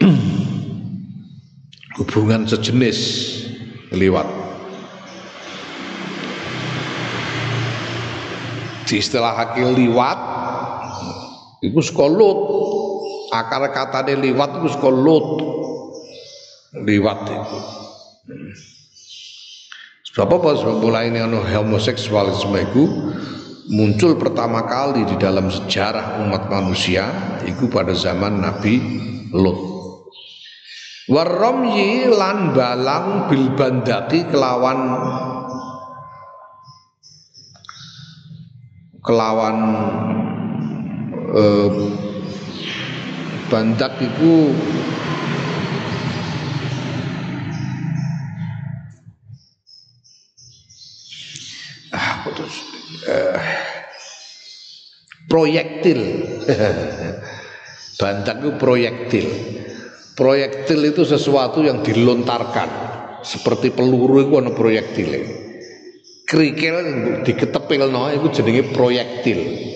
hubungan 1.96 2.44
sejenis 2.44 3.00
liwat 3.96 4.28
di 8.92 9.00
istilah 9.00 9.56
liwat 11.62 11.78
itu 11.78 11.80
sekolut 11.94 12.40
akar 13.30 13.70
katanya 13.70 14.18
liwat 14.18 14.52
itu 14.62 14.68
sekolut 14.74 15.26
liwat 16.82 17.20
itu 17.30 17.60
sebab 20.12 20.44
apa? 20.44 20.50
Sebab 20.60 20.76
mulai 20.84 21.08
ini 21.08 21.24
anu 21.24 21.40
homoseksualisme 21.40 22.60
itu 22.60 22.84
muncul 23.72 24.20
pertama 24.20 24.68
kali 24.68 25.08
di 25.08 25.16
dalam 25.16 25.48
sejarah 25.48 26.20
umat 26.28 26.52
manusia 26.52 27.08
itu 27.48 27.72
pada 27.72 27.96
zaman 27.96 28.44
Nabi 28.44 28.82
Lot 29.32 29.72
waromyi 31.08 32.12
lan 32.12 32.52
balang 32.52 33.32
bil 33.32 33.56
bandaki 33.56 34.28
kelawan 34.28 34.80
kelawan 39.00 39.58
eh, 41.32 41.70
itu 44.02 44.34
ah 51.92 52.12
putus 52.24 52.54
eh, 53.08 53.40
proyektil 55.28 56.00
bandak 58.00 58.36
itu 58.40 58.52
proyektil 58.56 59.28
Proyektil 60.22 60.92
itu 60.92 61.02
sesuatu 61.08 61.64
yang 61.64 61.82
dilontarkan 61.82 62.70
seperti 63.24 63.72
peluru 63.72 64.22
itu 64.22 64.34
ada 64.38 64.52
proyektil. 64.52 65.24
Kerikil 66.28 66.76
diketepil 67.24 67.90
no 67.90 68.12
itu 68.12 68.28
jenenge 68.30 68.70
proyektil. 68.70 69.71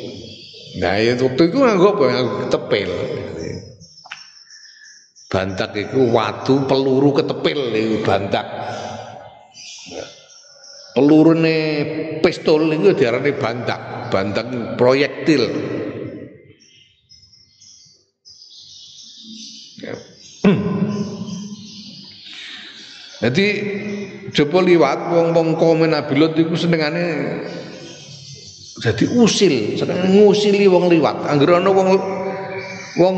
Nah 0.75 0.99
itu 0.99 1.23
waktu 1.31 1.43
itu 1.47 1.57
nganggo 1.63 1.95
nganggo 1.95 2.35
ketepil. 2.47 2.91
Bantak 5.31 5.71
itu 5.75 5.99
watu 6.11 6.67
peluru 6.67 7.15
ketepil 7.15 7.59
itu 7.75 7.97
bantak. 8.03 8.45
Peluru 10.95 11.35
ne 11.35 11.57
pistol 12.23 12.71
itu 12.71 12.95
diarani 12.95 13.35
bantak, 13.35 14.11
bantak 14.11 14.47
proyektil. 14.79 15.43
Jadi 23.25 23.47
coba 24.35 24.57
liwat 24.61 24.99
wong-wong 25.11 25.55
komen 25.55 25.95
Nabi 25.95 26.13
Lot 26.19 26.35
iku 26.35 26.53
senengane 26.53 27.05
jadi 28.75 29.05
usil, 29.15 29.79
ngusili 30.11 30.67
wong 30.67 30.91
liwat. 30.91 31.27
Angger 31.31 31.59
ana 31.59 31.71
wong 31.71 31.89
wong 32.99 33.17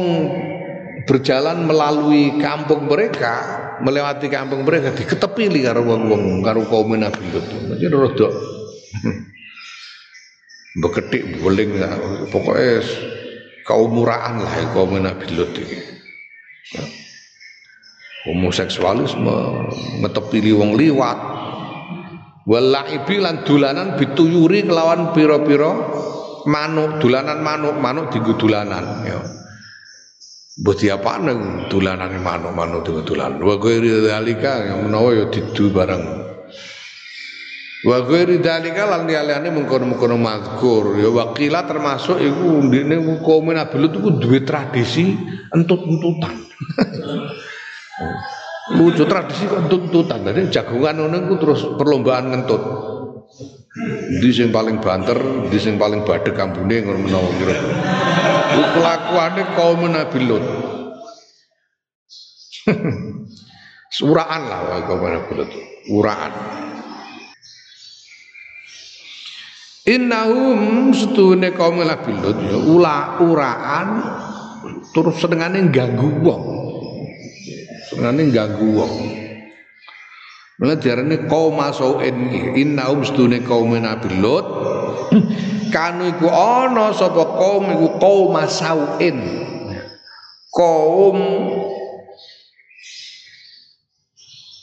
berjalan 1.10 1.66
melalui 1.66 2.38
kampung 2.38 2.86
mereka, 2.86 3.34
melewati 3.82 4.30
kampung 4.30 4.62
mereka 4.68 4.94
diketepili 4.94 5.66
karo 5.66 5.82
wong-wong 5.82 6.46
karo 6.46 6.66
kaum 6.70 6.94
Nabi 6.94 7.26
Lot. 7.34 7.48
Jadi 7.78 7.94
rada 7.94 8.30
beketik 10.78 11.42
boling 11.42 11.82
pokoknya 12.30 12.86
kaum 13.66 13.90
murahan 13.98 14.38
lah 14.38 14.54
kaum 14.78 14.94
Nabi 14.94 15.26
Lot 15.34 15.54
iki. 15.58 15.80
Ya 16.78 16.84
homoseksualisme 18.28 19.40
ngetepili 20.04 20.52
wong 20.52 20.76
liwat 20.76 21.16
walaibi 22.48 23.20
lan 23.20 23.44
dolanan 23.44 24.00
bituyuri 24.00 24.64
kelawan 24.64 25.12
pira-pira 25.12 25.72
manuk 26.48 27.04
dolanan 27.04 27.44
manuk 27.44 27.76
manuk 27.76 28.08
dienggo 28.10 28.40
dolanan 28.40 29.04
ya. 29.04 29.20
Mbah 30.58 30.74
diapane 30.74 31.34
dolanan 31.68 32.18
manuk-manuk 32.24 32.88
dienggo 32.88 33.04
dolanan 33.04 33.44
wa 33.44 33.60
ghairi 33.60 34.08
yang 34.08 34.80
menawa 34.88 35.12
ya 35.12 35.26
didu 35.28 35.76
bareng. 35.76 36.24
Wa 37.86 38.02
ghairi 38.08 38.42
dzalika 38.42 38.90
lan 38.90 39.06
mengkono-mengkono 39.54 40.18
mazkur. 40.18 40.98
Ya 40.98 41.12
wakila 41.14 41.68
termasuk 41.68 42.18
iku 42.24 42.64
ndene 42.64 42.96
kaum 43.22 43.52
Nabi 43.54 43.76
Lut 43.76 43.94
iku 44.02 44.10
duwe 44.18 44.42
tradisi 44.42 45.14
entut-entutan 45.54 46.34
lucu 48.76 49.04
tradisi 49.08 49.48
kok 49.48 49.72
tuntutan. 49.72 50.28
Jadi 50.28 50.52
jagungan 50.52 51.00
ngono 51.00 51.40
terus 51.40 51.64
perlombaan 51.80 52.36
ngentut. 52.36 52.64
Di 54.18 54.30
sing 54.34 54.50
paling 54.50 54.82
banter 54.82 55.48
di 55.48 55.58
sing 55.62 55.78
paling 55.78 56.02
badhe 56.02 56.34
kambune 56.34 56.82
ngono 56.82 57.00
menawa 57.06 57.30
kira-kira 57.38 58.66
kelakuane 58.74 59.42
kaum 59.54 59.82
Nabi 59.86 60.20
Lut. 60.26 60.46
Suraan 63.98 64.42
lah 64.50 64.84
kaum 64.90 65.06
Nabi 65.06 65.32
Lut. 65.38 65.52
Uraan 65.88 66.34
Innahum 69.88 70.92
setune 70.92 71.56
kaum 71.56 71.80
Nabi 71.80 72.12
Lut 72.12 72.36
ya 72.44 72.60
ula 72.60 73.24
uraan 73.24 73.88
terus 74.92 75.16
senengane 75.24 75.72
ganggu 75.72 76.12
wong 76.20 76.67
Senane 77.88 78.28
ganggu 78.36 78.68
wong. 78.76 78.96
Mula 80.58 80.76
diarani 80.76 81.30
kaum 81.30 81.62
sauin 81.72 82.18
innaum 82.58 83.06
sedune 83.06 83.46
kaum 83.46 83.72
Nabi 83.78 84.10
Lut 84.20 84.46
kanu 85.76 86.10
iku 86.10 86.28
ana 86.28 86.92
sapa 86.92 87.24
kaum 87.38 87.64
iku 87.72 87.88
kaum 88.02 88.36
sauin. 88.52 89.18
Kaum 90.52 91.18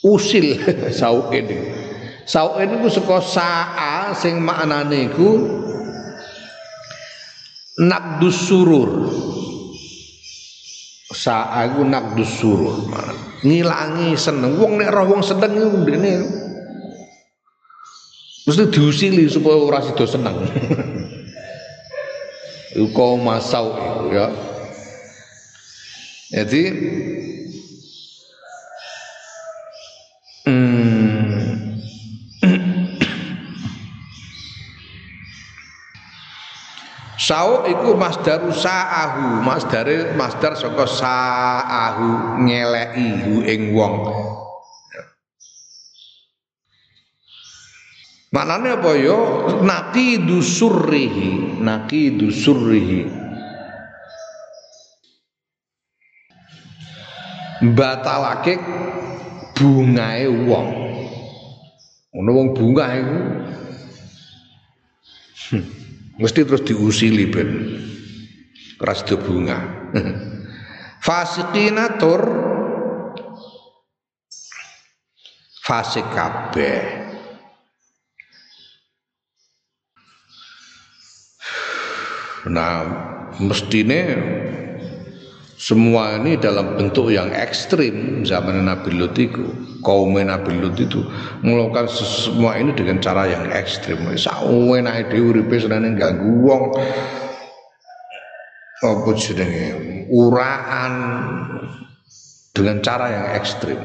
usil 0.05 0.59
sauin. 0.99 1.47
Sauin 2.29 2.69
iku 2.77 2.87
saka 2.93 3.17
saa 3.25 4.13
sing 4.13 4.37
maknane 4.43 5.09
iku 5.09 5.29
nabdus 7.81 8.51
surur 8.51 9.09
sa'agu 11.11 11.85
nak 11.85 12.17
surur 12.25 12.89
ngilangi 13.45 14.17
seneng. 14.17 14.57
Wong 14.57 14.81
nek 14.81 14.89
roh 14.89 15.05
wong 15.13 15.21
seneng 15.21 15.53
iku 15.53 15.85
dene 15.85 16.13
mesti 18.45 18.63
diusili 18.69 19.25
supaya 19.29 19.57
ora 19.57 19.79
sida 19.81 20.05
seneng. 20.05 20.37
Iku 22.75 23.15
masau 23.15 23.71
ya. 24.11 24.27
Jadi 26.35 26.63
Sauk 37.25 37.65
iku 37.65 37.97
masdaru 37.97 38.53
sa'ahu, 38.53 39.41
masdare 39.41 40.13
masdar 40.13 40.53
saka 40.53 40.85
sa'ahu 40.85 42.37
ngeleki 42.45 43.41
ing 43.49 43.73
wong. 43.73 43.95
Maknanya 48.29 48.77
apa 48.77 48.91
ya? 48.93 49.17
Naqidu 49.57 50.37
surrihi, 50.37 51.65
naqidu 51.65 52.29
surrihi. 52.29 53.09
Batalake 57.73 58.61
bungae 59.57 60.29
wong. 60.45 60.67
Ono 62.21 62.29
wong 62.37 62.47
bunga 62.53 62.85
iku 62.93 63.17
hmm, 65.49 65.84
mesti 66.19 66.47
terus 66.47 66.63
diusili 66.63 67.27
ben 67.27 67.49
keras 68.79 69.03
bunga. 69.19 69.59
Fasikina 70.99 71.95
tur 72.01 72.21
fasik 75.65 76.05
kabeh. 76.13 76.81
Nah, 82.45 82.85
mestine 83.41 84.01
semua 85.55 86.19
ini 86.19 86.35
dalam 86.35 86.75
bentuk 86.75 87.15
yang 87.15 87.31
ekstrim 87.31 88.27
zaman 88.27 88.67
Nabi 88.67 88.91
Lut 88.91 89.15
itu 89.15 89.55
kaum 89.87 90.11
Nabi 90.11 90.51
Lut 90.59 90.75
itu 90.75 90.99
melakukan 91.47 91.87
semua 91.87 92.59
ini 92.59 92.75
dengan 92.75 92.99
cara 92.99 93.23
yang 93.23 93.47
ekstrim. 93.55 94.03
Sawenake 94.19 95.15
dhewe 95.15 95.31
uripe 95.31 95.55
senane 95.55 95.95
ganggu 95.95 96.43
wong. 96.43 96.63
Apa 98.83 99.09
jenenge? 99.15 100.05
Uraan. 100.11 100.93
Dengan 102.51 102.83
cara 102.83 103.05
yang 103.07 103.27
ekstrim. 103.39 103.79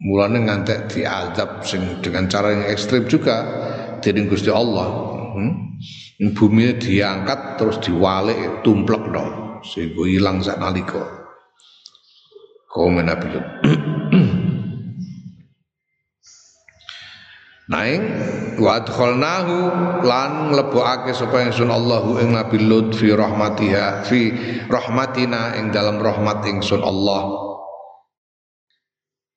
Mulane 0.00 0.48
ngantek 0.48 0.88
diazab 0.88 1.60
sing 1.68 2.00
dengan 2.00 2.32
cara 2.32 2.56
yang 2.56 2.64
ekstrim 2.64 3.04
juga 3.04 3.44
dening 4.00 4.32
Gusti 4.32 4.48
Allah. 4.48 4.88
Hmm? 5.36 5.70
bumi 6.28 6.76
diangkat 6.76 7.56
terus 7.56 7.80
diwalik 7.80 8.60
tumplek 8.60 8.99
sehingga 9.64 10.04
hilang 10.08 10.40
sak 10.44 10.58
nalika. 10.60 11.20
Kaum 12.70 13.02
Nabi 13.02 13.26
Lut. 13.34 13.46
Naing 17.70 18.02
wa 18.58 18.82
adkhalnahu 18.82 19.56
lan 20.02 20.50
mlebokake 20.50 21.14
sapa 21.14 21.46
ingsun 21.46 21.70
Allahu 21.70 22.18
ing 22.18 22.34
Nabi 22.34 22.58
Lut 22.58 22.98
fi 22.98 23.14
rahmatiha 23.14 24.02
fi 24.06 24.34
rahmatina 24.66 25.54
ing 25.54 25.70
dalam 25.70 26.02
rahmat 26.02 26.42
ingsun 26.50 26.82
Allah. 26.82 27.30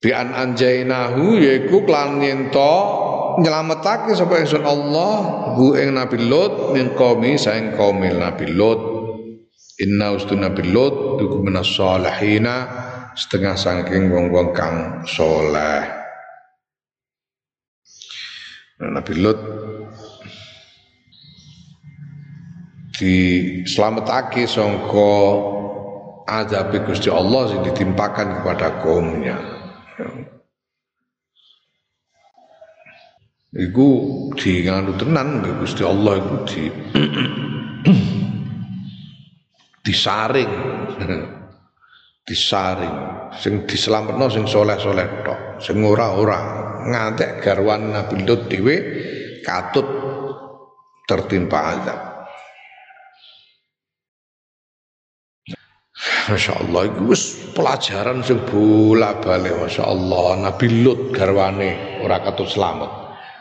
Bi 0.02 0.10
an 0.14 0.34
anjainahu 0.34 1.38
yaiku 1.42 1.86
klan 1.86 2.26
yento 2.26 2.74
nyelametake 3.38 4.14
sapa 4.18 4.46
ingsun 4.46 4.66
Allah 4.66 5.54
hu 5.58 5.74
ing 5.78 5.98
Nabi 5.98 6.22
Lut 6.22 6.74
min 6.74 6.94
qaumi 6.94 7.38
saing 7.38 7.74
kaum 7.78 8.02
Nabi 8.02 8.50
Lut 8.50 8.93
inna 9.82 10.14
ustu 10.14 10.38
Nabi 10.38 10.70
Lut 10.70 11.18
duku 11.18 11.42
minas 11.42 11.74
salihina 11.74 12.70
setengah 13.18 13.58
saking 13.58 14.14
wong-wong 14.14 14.54
kang 14.54 15.02
soleh 15.10 15.86
Nabi 18.78 19.14
Lut 19.18 19.40
diselamatake 22.94 24.46
sangka 24.46 25.14
azab 26.30 26.72
Gusti 26.86 27.10
Allah 27.10 27.52
sing 27.52 27.62
ditimpakan 27.68 28.42
kepada 28.42 28.80
kaumnya. 28.80 29.38
Iku 33.54 33.88
di 34.34 34.66
nganu 34.66 34.98
tenan 34.98 35.46
Gusti 35.62 35.86
Allah 35.86 36.18
iku 36.18 36.36
di 36.50 36.64
disaring. 39.84 40.52
Disaring. 42.24 42.96
Sing 43.36 43.68
diselametno 43.68 44.32
sing 44.32 44.48
soleh-soleh 44.48 45.08
tok. 45.28 45.60
Sing 45.60 45.84
ora-ora. 45.84 46.64
Ngantek 46.84 47.44
garwan 47.44 47.92
Nabi 47.92 48.24
Lut 48.24 48.48
dhewe 48.48 48.76
katut 49.44 49.88
tertimpa 51.08 51.60
azab. 51.76 52.14
Masya 56.24 56.56
Allah 56.56 56.88
itu 56.88 57.04
pelajaran 57.52 58.24
sing 58.24 58.40
bola 58.48 59.20
balik 59.20 59.60
Masya 59.60 59.84
Allah 59.84 60.28
Nabi 60.48 60.68
Lut 60.84 61.12
garwane 61.12 62.00
ora 62.00 62.24
katut 62.24 62.48
selamat 62.48 62.92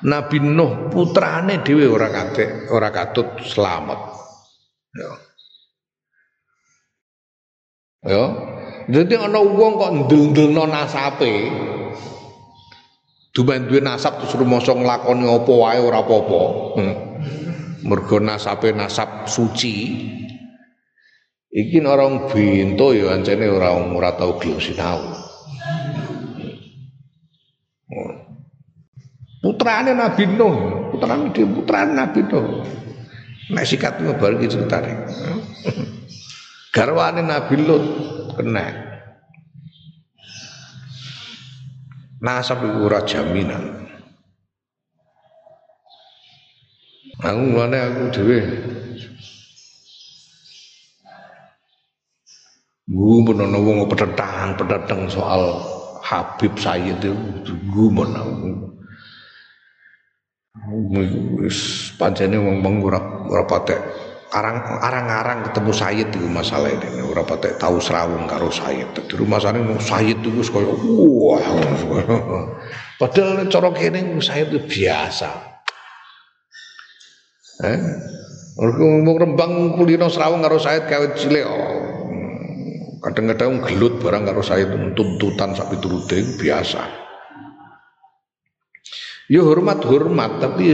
Nabi 0.03 0.43
Nuh 0.43 0.91
putrane 0.91 1.63
dhewe 1.63 1.87
ora 1.87 2.11
kate 2.11 2.67
ora 2.75 2.91
katut 2.91 3.39
selamat 3.39 4.01
ya 4.99 5.11
ya 8.03 8.53
jadi 8.91 9.15
ana 9.15 9.39
wong 9.39 9.79
kok 9.79 9.93
ndel-ndelno 10.07 10.67
nasape. 10.67 11.35
Dumen 13.33 13.65
duwe 13.71 13.81
nasab 13.81 14.21
terus 14.21 14.37
rumoso 14.37 14.77
nglakoni 14.77 15.25
apa 15.25 15.53
wae 15.57 15.81
ora 15.81 16.05
apa-apa. 16.05 16.43
Hmm. 16.77 16.95
Mergo 17.87 18.21
nasape 18.21 18.75
nasab 18.75 19.25
suci. 19.31 19.75
Iki 21.53 21.85
orang 21.85 22.33
bintu 22.33 22.97
ya 22.97 23.13
ancene 23.13 23.49
ora 23.49 23.77
ora 23.77 24.13
tau 24.17 24.37
gelem 24.41 24.61
sinau. 24.61 25.01
Hmm. 27.89 28.15
Putrane 29.43 29.97
Nabi 29.97 30.25
Nuh, 30.39 30.57
putrane 30.95 31.33
dia 31.35 31.49
putrane 31.49 31.93
Nabi 31.97 32.21
Nuh. 32.29 32.63
Nek 33.53 33.65
sikat 33.65 34.01
ngobar 34.01 34.37
iki 34.39 34.53
ceritane. 34.53 34.93
Garwane 36.73 37.21
Nabi 37.21 37.55
Lut 37.61 37.85
kena. 38.33 38.65
Nasab 42.25 42.65
iku 42.65 42.89
ora 42.89 43.05
jaminan. 43.05 43.85
Aku 47.21 47.41
mulane 47.53 47.77
aku 47.77 48.03
dhewe. 48.17 48.41
Gumun 52.89 53.47
ana 53.47 53.59
wong 53.61 53.87
pethetang 53.87 55.07
soal 55.13 55.61
Habib 56.03 56.57
Sayyid 56.59 56.99
itu 56.99 57.55
gumun 57.71 58.11
aku 58.17 58.51
wis 61.43 61.91
pancene 61.97 62.37
wong-wong 62.37 62.85
ora 62.85 63.01
ora 63.31 63.45
patek 63.49 63.81
arang-arang 64.33 65.45
ketemu 65.45 65.73
Sayyid 65.77 66.09
itu 66.09 66.25
masalah 66.25 66.73
ini 66.73 67.05
ora 67.05 67.21
patek 67.21 67.61
tahu 67.61 67.77
serawung 67.77 68.25
karo 68.25 68.49
Sayyid 68.49 68.97
di 69.05 69.15
rumah 69.21 69.37
sana 69.37 69.61
Sayyid 69.61 70.25
itu 70.25 70.41
koyo 70.49 70.73
wah 71.21 71.45
padahal 73.01 73.45
cara 73.53 73.69
kene 73.77 74.17
Sayyid 74.17 74.49
itu 74.57 74.61
biasa. 74.65 75.31
Eh? 77.63 77.81
Mergo 78.57 79.13
rembang 79.21 79.77
kulino 79.77 80.09
serawung 80.09 80.41
karo 80.41 80.57
Sayyid 80.57 80.89
kawit 80.89 81.13
cilik. 81.21 81.45
Oh. 81.45 81.81
kadang-kadang 83.03 83.67
gelut 83.67 83.99
barang 83.99 84.31
karo 84.31 84.41
Sayyid 84.47 84.95
tuntutan 84.95 85.59
sapi 85.59 85.75
turute 85.83 86.23
biasa. 86.39 86.87
Ya 89.27 89.43
hormat 89.43 89.83
hormat 89.83 90.39
tapi 90.39 90.71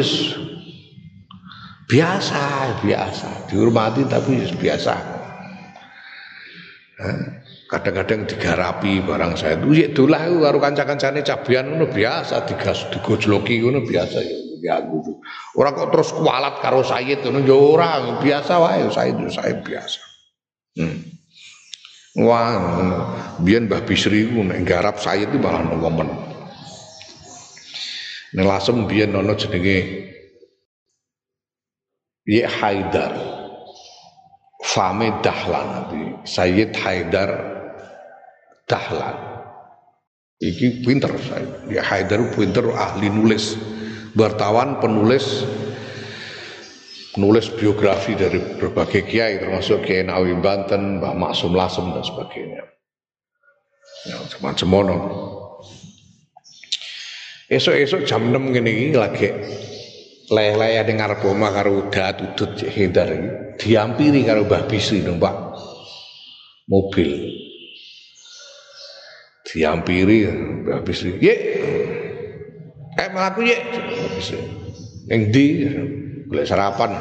biasa 1.89 2.45
biasa. 2.85 3.49
Dihormati 3.49 4.05
tapi 4.05 4.45
biasa. 4.55 4.95
Kadang-kadang 7.69 8.29
digarapi 8.29 9.05
barang 9.05 9.33
saya. 9.37 9.57
Itu 9.61 9.73
ya 9.73 9.87
itulah 9.93 10.21
itu 10.25 10.37
karo 10.41 10.59
kanca-kancane 10.61 11.21
cabian 11.25 11.69
ngono 11.73 11.89
biasa 11.89 12.45
digas 12.49 12.89
digojloki 12.93 13.61
ngono 13.65 13.85
biasa 13.85 14.19
ya. 14.21 14.39
Ya 14.59 14.75
gitu 14.83 15.23
orang 15.55 15.71
kok 15.79 15.95
terus 15.95 16.11
kualat 16.11 16.59
karo 16.59 16.85
Sayyid 16.85 17.25
ngono. 17.25 17.41
Ya 17.45 17.57
ora 17.57 17.91
biasa 18.21 18.53
wae. 18.61 18.89
Sayyid 18.93 19.17
saya 19.33 19.55
biasa. 19.61 20.01
Hmm. 20.79 20.99
wah 22.19 22.55
biyen 23.43 23.67
Mbah 23.67 23.83
Bisri 23.83 24.27
nek 24.31 24.63
garap 24.63 24.99
Sayyid 25.03 25.35
itu 25.35 25.39
malah 25.39 25.63
nemen. 25.63 26.09
Nek 28.35 28.45
lasem 28.47 28.87
biyen 28.91 29.15
ana 29.15 29.35
Ye 32.29 32.45
Haidar. 32.45 33.39
Fame 34.69 35.23
Dahlan 35.25 35.89
Sayyid 36.27 36.75
Haidar 36.77 37.31
Dahlan 38.67 39.17
iki 40.39 40.87
pinter 40.87 41.11
saya 41.19 41.51
ya 41.67 41.83
Haidar 41.83 42.31
pinter 42.35 42.67
ahli 42.75 43.11
nulis 43.11 43.59
wartawan 44.15 44.79
penulis 44.79 45.47
penulis 47.15 47.51
biografi 47.55 48.15
dari 48.15 48.39
berbagai 48.59 49.03
kiai 49.09 49.43
termasuk 49.43 49.83
Kiai 49.83 50.07
Nawawi 50.07 50.39
Banten, 50.39 51.03
Mbah 51.03 51.19
Maksum 51.19 51.51
Lasem 51.51 51.91
dan 51.91 52.07
sebagainya. 52.07 52.63
Ya, 54.07 54.15
macam 54.39 54.69
mana. 54.71 54.95
Esok-esok 57.51 58.07
jam 58.07 58.31
6 58.31 58.55
gini 58.55 58.95
lagi 58.95 59.35
leleh 60.29 60.77
ada 60.77 60.93
ngarep 60.93 61.25
omah 61.25 61.51
karo 61.53 61.89
udat 61.89 62.21
udut 62.21 62.61
hindar 62.69 63.09
diampiri 63.57 64.23
karo 64.23 64.45
Mbah 64.45 64.69
Bisri 64.69 65.01
numpak 65.01 65.35
mobil. 66.69 67.33
Diampiri 69.49 70.29
Mbah 70.29 70.81
Bisri. 70.85 71.17
Ye. 71.19 71.35
Eh 72.95 73.09
mlaku 73.09 73.49
ye. 73.49 73.57
Mbah 73.57 74.11
Bisri. 74.15 74.41
Ning 75.09 75.33
ndi? 75.33 75.47
Golek 76.29 76.45
sarapan 76.45 76.93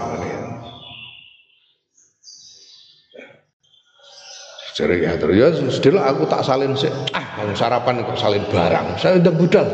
Jadi 4.77 5.01
ya 5.01 5.17
terus 5.17 5.33
ya 5.33 5.49
sudah 5.73 6.05
aku 6.05 6.29
tak 6.29 6.45
salin 6.45 6.77
sih. 6.77 6.93
Ah, 7.09 7.25
sarapan 7.57 8.05
kok 8.05 8.13
salin 8.13 8.45
barang. 8.45 9.01
Saya 9.01 9.17
udah 9.17 9.33
budal. 9.33 9.67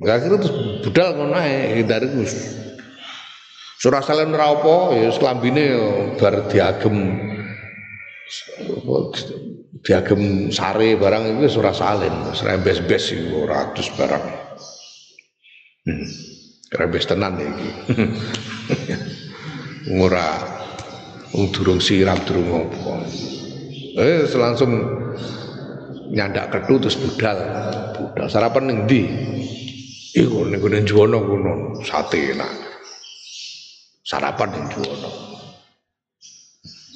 Akhirnya 0.00 0.40
terus 0.40 0.56
budal 0.80 1.12
ngono 1.12 1.36
ae 1.36 1.84
dari 1.84 2.08
Gus. 2.08 2.32
Surah 3.80 4.00
salin 4.04 4.32
ora 4.32 4.52
apa 4.52 4.96
ya 4.96 5.08
selambine 5.12 5.76
bar 6.16 6.48
diagem 6.48 6.96
diagem 9.80 10.52
sare 10.52 10.96
barang 10.96 11.40
itu 11.40 11.60
surah 11.60 11.72
salin, 11.76 12.12
surah 12.32 12.60
bes-bes 12.60 13.12
iku 13.12 13.48
ratus 13.48 13.88
barang. 13.96 14.24
Hmm. 15.88 16.08
Rebes 16.70 17.04
tenan 17.08 17.34
iki. 17.34 17.70
Ora 19.98 20.38
wong 21.34 21.50
durung 21.50 21.82
siram 21.82 22.14
durung 22.22 22.46
apa. 22.70 22.94
Eh 23.98 24.22
langsung 24.38 24.70
nyandak 26.14 26.54
ketu 26.54 26.78
terus 26.78 26.94
budal. 26.94 27.38
Budal 27.98 28.30
sarapan 28.30 28.70
ning 28.70 28.78
ndi? 28.86 29.02
Iku 30.16 30.50
ning 30.50 30.58
gone 30.58 30.82
Juwono 30.82 31.18
kono, 31.22 31.52
sate 31.86 32.34
enak. 32.34 32.50
Sarapan 34.02 34.48
ning 34.50 34.66
Juwono. 34.74 35.10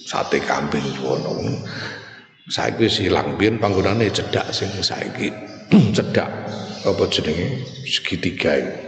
Sate 0.07 0.43
kambing 0.43 0.85
Juwono. 0.99 1.33
Saiki 2.45 2.85
wis 2.85 3.01
ilang 3.01 3.41
biyen 3.41 3.57
panggonane 3.57 4.13
cedak 4.13 4.53
sing 4.53 4.69
saiki 4.85 5.33
cedak 5.97 6.29
apa 6.85 7.03
jenenge 7.09 7.65
segitiga 7.89 8.61
iki. 8.61 8.85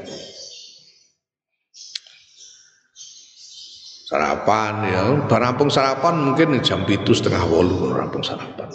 sarapan 4.06 4.74
ya 4.86 5.04
barampung 5.26 5.66
sarapan 5.66 6.14
mungkin 6.30 6.62
jam 6.62 6.86
itu 6.86 7.10
setengah 7.10 7.42
wolu 7.42 7.90
rampung 7.90 8.22
sarapan 8.22 8.70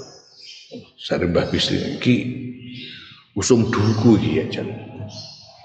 saya 0.99 1.23
mbah 1.23 1.47
bisri 1.47 1.79
ki 2.03 2.15
usum 3.39 3.71
duku 3.71 4.19
iki 4.19 4.31
ya 4.43 4.45
jan 4.51 4.90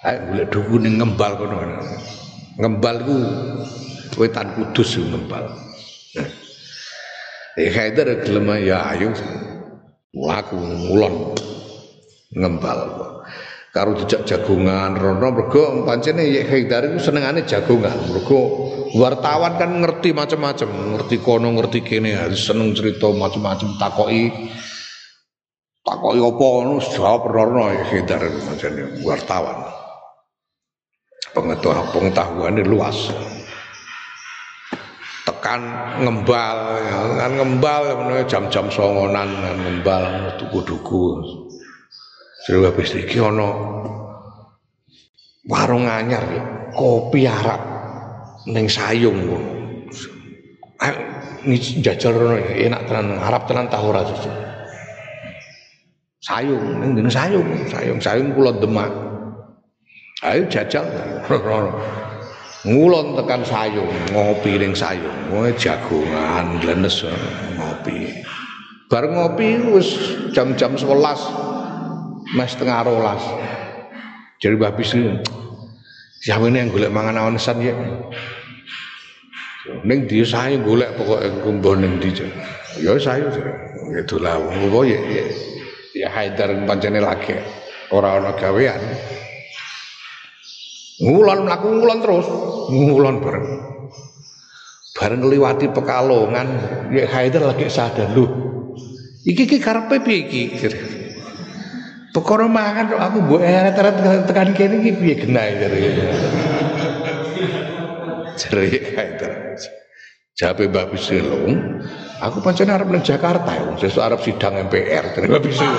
ayo 0.07 0.19
boleh 0.31 0.47
duku 0.47 0.75
ning 0.79 1.03
ngembal 1.03 1.33
kono. 1.35 1.59
Ngembal 2.63 2.97
ku 3.03 3.17
wetan 4.23 4.55
kudus 4.55 5.03
ngembal. 5.03 5.45
Eh 7.59 7.69
Haidar 7.75 8.23
gelem 8.23 8.49
ya 8.63 8.95
ayo. 8.95 9.11
Laku 10.15 10.57
ngulon. 10.57 11.35
Ngembal. 12.33 12.79
Karo 13.75 13.93
jejak 13.93 14.25
jagongan 14.25 14.97
rono 14.97 15.37
mergo 15.37 15.85
pancene 15.85 16.25
Yek 16.25 16.49
Haidar 16.49 16.89
iku 16.89 16.97
senengane 16.97 17.45
jagongan 17.45 18.09
mergo 18.09 18.73
wartawan 18.97 19.61
kan 19.61 19.69
ngerti 19.85 20.17
macam-macam 20.17 20.97
ngerti 20.97 21.21
kono 21.21 21.53
ngerti 21.53 21.85
kene 21.85 22.17
seneng 22.33 22.73
cerita 22.73 23.13
macam-macam 23.13 23.77
takoki 23.77 24.33
takoki 25.85 26.21
apa 26.25 26.41
ngono 26.41 26.81
jawab 26.81 27.29
rono 27.29 27.69
Yek 27.69 27.85
Haidar 27.93 28.25
pancene 28.49 29.05
wartawan 29.05 29.86
pengetahuan 31.37 31.85
pengetahuannya 31.93 32.65
luas. 32.65 33.13
Tekan 35.29 35.61
ngembal 36.01 36.59
kan 37.21 37.31
ngembal 37.37 37.83
jam-jam 38.25 38.73
songonan 38.73 39.29
ngembal 39.61 40.33
tuku-tuku 40.41 41.21
Jadi 42.47 42.63
habis 42.63 42.95
iki 42.95 43.19
warung 45.47 45.87
anyar 45.87 46.23
ya, 46.31 46.43
kopi 46.75 47.27
Arab 47.27 47.59
ning 48.47 48.71
sayung 48.71 49.19
ngono. 49.19 49.51
Ini 51.47 51.57
jajal 51.79 52.15
ya, 52.39 52.71
enak 52.71 52.91
tenan 52.91 53.19
Arab 53.23 53.47
tenan 53.47 53.71
tahu 53.71 53.95
ora 53.95 54.03
Sayung 56.23 56.83
ning 56.83 57.07
sayung, 57.07 57.47
sayung 57.71 57.99
sayung 58.03 58.35
kula 58.35 58.59
Demak. 58.59 59.06
Ayo 60.25 60.49
jajal. 60.49 60.87
Ngulon 62.67 63.15
tekan 63.15 63.47
sayung, 63.47 63.87
ngopi 64.11 64.59
ning 64.59 64.75
sayung, 64.75 65.15
ngono 65.31 65.55
jagongan, 65.55 66.59
glenes 66.59 67.05
ngopi. 67.55 68.11
Bar 68.91 69.07
ngopi 69.07 69.61
wis 69.71 69.87
jam-jam 70.35 70.75
11 70.75 72.35
mas 72.35 72.51
setengah 72.51 72.91
rolas. 72.91 73.23
Jadi 74.43 74.59
Mbah 74.59 74.75
Bisri 74.75 75.15
siapa 76.27 76.49
ini 76.51 76.59
yang 76.59 76.75
golek 76.75 76.91
mangan 76.91 77.23
awan 77.23 77.39
san 77.39 77.63
ya 77.63 77.73
Neng 79.87 80.07
dia 80.11 80.27
saya 80.27 80.59
golek 80.59 80.95
pokoknya 80.99 81.43
kumpul 81.43 81.75
neng 81.79 81.99
dia 81.99 82.27
ya 82.79 82.95
saya 82.99 83.31
itu 83.95 84.17
lah 84.19 84.39
pokoknya 84.39 84.99
ya, 85.07 85.23
ya, 85.23 85.27
ya 85.95 86.09
Haidar 86.11 86.51
pancene 86.67 87.03
lagi 87.03 87.35
orang-orang 87.91 88.35
gawean 88.39 88.81
ngulon 91.03 91.45
melaku 91.45 91.67
ngulon 91.77 91.99
terus 92.01 92.27
ngulon 92.73 93.17
bareng 93.21 93.47
bareng 94.97 95.21
ngeliwati 95.21 95.67
pekalongan 95.77 96.49
ya 96.89 97.05
Haidar 97.05 97.53
lagi 97.53 97.69
sadar 97.69 98.17
lu 98.17 98.25
iki 99.29 99.45
iki 99.45 99.59
karpe 99.61 100.01
piye 100.01 100.19
iki 100.25 100.43
Perkara 102.17 102.49
mangan 102.49 102.97
aku 102.97 103.29
mbok 103.29 103.45
eret-eret 103.45 104.25
tekan 104.25 104.57
kene 104.57 104.81
iki 104.81 104.97
piye 104.97 105.15
genahe 105.21 105.61
jare. 105.61 105.79
Jare 108.41 108.65
Haidar. 108.97 109.33
Jape 110.33 110.65
Mbak 110.65 110.97
aku 112.17 112.41
pancen 112.41 112.73
arep 112.73 112.89
nang 112.89 113.05
Jakarta 113.05 113.53
ya, 113.53 113.69
sesuk 113.77 114.01
arep 114.01 114.25
sidang 114.25 114.57
MPR 114.65 115.13
jare 115.13 115.29
Mbak 115.29 115.45
Bisilung. 115.45 115.77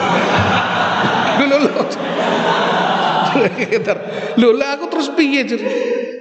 Lho 1.50 1.58
lho. 1.58 1.82
Lho 4.40 4.50
lah 4.56 4.78
aku 4.78 4.86
terus 4.92 5.10
piye 5.14 5.44
jare? 5.44 5.66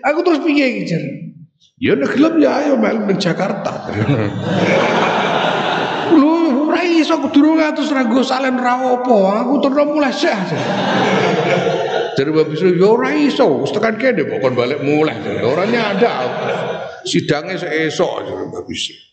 Aku 0.03 0.21
terus 0.23 0.40
piye 0.42 0.64
iki 0.73 0.83
jare? 0.88 1.11
Ya 1.77 1.92
nek 1.92 2.16
gelem 2.16 2.40
ya 2.40 2.64
ayo 2.64 2.81
melu 2.81 3.05
nang 3.05 3.21
Jakarta. 3.21 3.92
ora 6.66 6.83
iso 6.83 7.21
aku 7.21 7.29
durung 7.31 7.61
atus 7.61 7.92
ra 7.92 8.05
go 8.09 8.25
salen 8.25 8.57
ra 8.57 8.81
apa. 8.81 9.16
Aku 9.45 9.61
terus 9.61 9.87
mulai 9.87 10.12
sih 10.12 10.33
jadi 12.16 12.33
babi 12.33 12.57
suruh 12.57 12.73
ya 12.81 12.87
ora 12.88 13.12
iso. 13.12 13.61
Tekan 13.69 14.01
kene 14.01 14.25
kon 14.41 14.57
balik 14.57 14.81
mulai 14.81 15.20
ora 15.45 15.68
nyada 15.68 16.12
sidangnya 17.05 17.61
esok 17.61 18.24
jadi 18.24 18.45
babi 18.49 18.74
suruh 18.74 19.07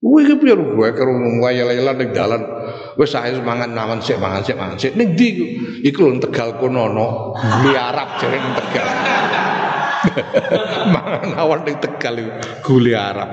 Wih 0.00 0.24
iki 0.24 0.34
piye 0.40 0.56
gue 0.56 0.88
karo 0.96 1.12
wayal-wayalan 1.44 1.96
ning 2.00 2.10
dalan 2.16 2.40
wis 2.98 3.14
sae 3.14 3.34
mangan 3.42 3.70
nawan 3.70 4.00
sik 4.02 4.18
mangan 4.18 4.42
sik 4.42 4.56
mangan 4.58 4.78
sik. 4.80 4.94
Ning 4.96 5.14
ndi 5.14 5.28
iku? 5.86 6.10
Lho 6.10 6.18
Tegal 6.18 6.58
kono 6.58 6.90
no 6.90 7.06
guli 7.36 7.76
Arab 7.76 8.18
jare 8.18 8.38
ning 8.38 8.54
Tegal. 8.56 8.88
Mangan 10.96 11.30
awan 11.36 11.60
ning 11.68 11.76
Tegal 11.78 12.14
guli 12.64 12.96
Arab. 12.96 13.30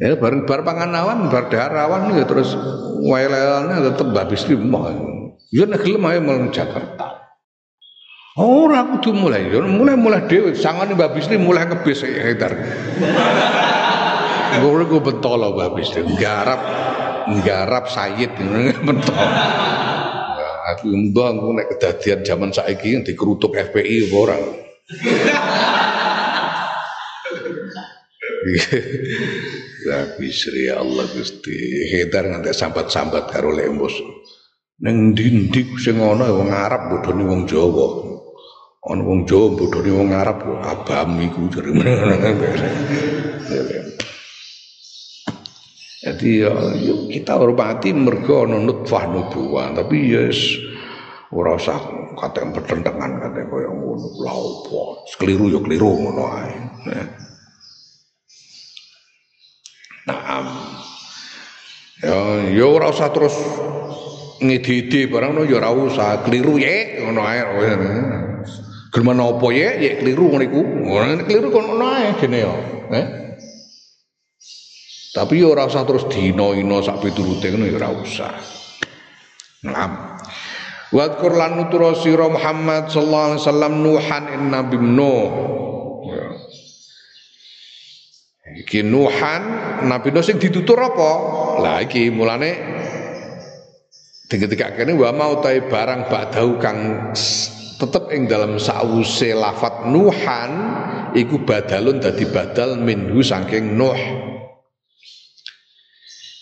Ya 0.00 0.16
bareng 0.16 0.48
bar 0.48 0.64
panganawan 0.64 1.28
bar 1.28 1.50
darawan 1.52 2.14
ya 2.16 2.24
terus 2.24 2.56
waelane 3.04 3.82
tetep 3.84 4.08
habis 4.14 4.48
mah. 4.56 4.94
Ya 5.52 5.68
nek 5.68 5.84
gelem 5.84 6.08
ae 6.08 6.18
Jakarta. 6.48 7.22
Ora 8.32 8.88
kudu 8.88 9.12
mulai, 9.12 9.52
ya 9.52 9.60
mulai 9.60 9.92
mulai 9.92 10.24
dhewe. 10.24 10.56
Sangane 10.56 10.96
Mbak 10.96 11.20
Bisri 11.20 11.36
mulai 11.36 11.68
ngebis 11.68 12.00
hektar. 12.00 12.56
Gue 14.56 14.84
gue 14.88 15.00
bentol 15.04 15.52
Mbak 15.52 15.70
Bisri, 15.76 16.00
garap 16.16 16.60
garap 17.44 17.86
sayid 17.86 18.34
bentol. 18.38 19.14
Aku 20.62 20.94
mbah 20.94 21.34
aku 21.34 21.58
nek 21.58 21.74
kedadian 21.74 22.22
zaman 22.22 22.54
saiki 22.54 23.02
dikerutuk 23.02 23.58
FPI 23.58 24.14
orang. 24.14 24.42
Ya 29.82 30.14
bisri 30.14 30.70
ya 30.70 30.78
Allah 30.78 31.10
Gusti. 31.10 31.58
Hedar 31.90 32.30
nganti 32.30 32.54
sambat-sambat 32.54 33.34
karo 33.34 33.50
lembos. 33.50 33.98
Ning 34.82 35.14
ndi-ndi 35.14 35.62
sing 35.78 35.98
ana 35.98 36.30
wong 36.30 36.50
Arab 36.54 36.90
bodhone 36.90 37.22
wong 37.26 37.42
Jawa. 37.50 37.86
Ana 38.86 39.02
wong 39.02 39.26
Jawa 39.26 39.58
bodhone 39.58 39.90
wong 39.90 40.10
Arab 40.14 40.38
abam 40.62 41.18
iku 41.18 41.50
jare. 41.50 41.70
Jadi 46.02 46.42
ya, 46.42 46.50
kita 47.06 47.38
hormati 47.38 47.94
mergo 47.94 48.42
ana 48.42 48.58
nutfah 48.58 49.06
nubuwah, 49.06 49.70
tapi 49.70 50.10
ya 50.10 50.26
yes, 50.26 50.58
ora 51.30 51.54
usah 51.54 51.78
katek 52.18 52.50
bertentangan 52.58 53.22
katek 53.22 53.46
kaya 53.46 53.70
ngono. 53.70 54.06
Lha 54.18 54.34
opo? 54.34 55.06
Keliru 55.14 55.54
ya 55.54 55.62
keliru 55.62 55.90
ngono 56.02 56.22
ae. 56.42 56.54
Naam. 60.10 60.44
Ya 62.02 62.18
ya 62.50 62.66
ora 62.66 62.90
usah 62.90 63.08
terus 63.14 63.38
ngidi-idi 64.42 65.06
barang 65.06 65.38
no 65.38 65.46
ya 65.46 65.62
ora 65.62 65.70
usah 65.70 66.26
keliru 66.26 66.58
ye 66.58 66.98
ngono 66.98 67.22
ae. 67.22 67.40
Gelem 68.90 69.22
ye 69.54 69.68
ye 69.78 69.90
keliru 70.02 70.34
ngono 70.34 70.44
iku. 70.50 70.62
Ngono 70.66 71.22
keliru 71.30 71.46
ngono 71.46 71.86
ae 71.94 72.10
gene 72.18 72.38
ya. 72.42 72.54
Eh? 72.90 73.06
Tapi 75.12 75.44
ya 75.44 75.52
ora 75.52 75.68
usah 75.68 75.84
terus 75.84 76.08
dina-ina 76.08 76.80
sak 76.80 77.04
piturute 77.04 77.52
ngono 77.52 77.68
ya 77.68 77.76
ora 77.76 77.90
usah. 77.92 78.32
Naam. 79.68 80.16
Wadkur 80.92 81.36
lan 81.36 81.60
nutura 81.60 81.92
sira 81.96 82.28
Muhammad 82.32 82.88
sallallahu 82.88 83.26
alaihi 83.32 83.42
wasallam 83.44 83.72
Nuhan 83.84 84.24
in 84.32 84.42
Nabi 84.48 84.76
Nuh. 84.80 85.30
Iki 88.52 88.84
Nuhan 88.88 89.42
Nabi 89.88 90.08
Nuh 90.12 90.24
sing 90.24 90.40
ditutur 90.40 90.80
apa? 90.80 91.12
Lah 91.60 91.84
iki 91.84 92.08
mulane 92.08 92.56
ketika 94.32 94.72
kene 94.72 94.96
wa 94.96 95.12
mau 95.12 95.44
tae 95.44 95.60
barang 95.60 96.08
badau 96.08 96.56
kang 96.56 97.12
tetep 97.76 98.08
ing 98.16 98.28
dalam 98.32 98.56
sause 98.56 99.36
lafat 99.36 99.92
Nuhan 99.92 100.50
iku 101.12 101.44
badalun 101.44 102.00
dadi 102.00 102.24
badal 102.32 102.80
minhu 102.80 103.20
saking 103.20 103.76
Nuh. 103.76 104.31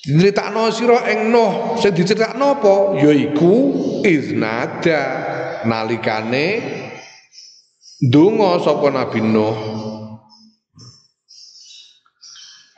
Diceritakno 0.01 0.73
sira 0.73 1.05
ing 1.13 1.29
Nuh, 1.29 1.77
sing 1.77 1.93
diceritakno 1.93 2.57
apa? 2.57 2.97
Yaiku 2.97 3.55
iznada. 4.01 5.29
Nalikane 5.61 6.47
donga 8.01 8.57
sapa 8.65 8.89
Nabi 8.89 9.21
Nuh. 9.21 9.57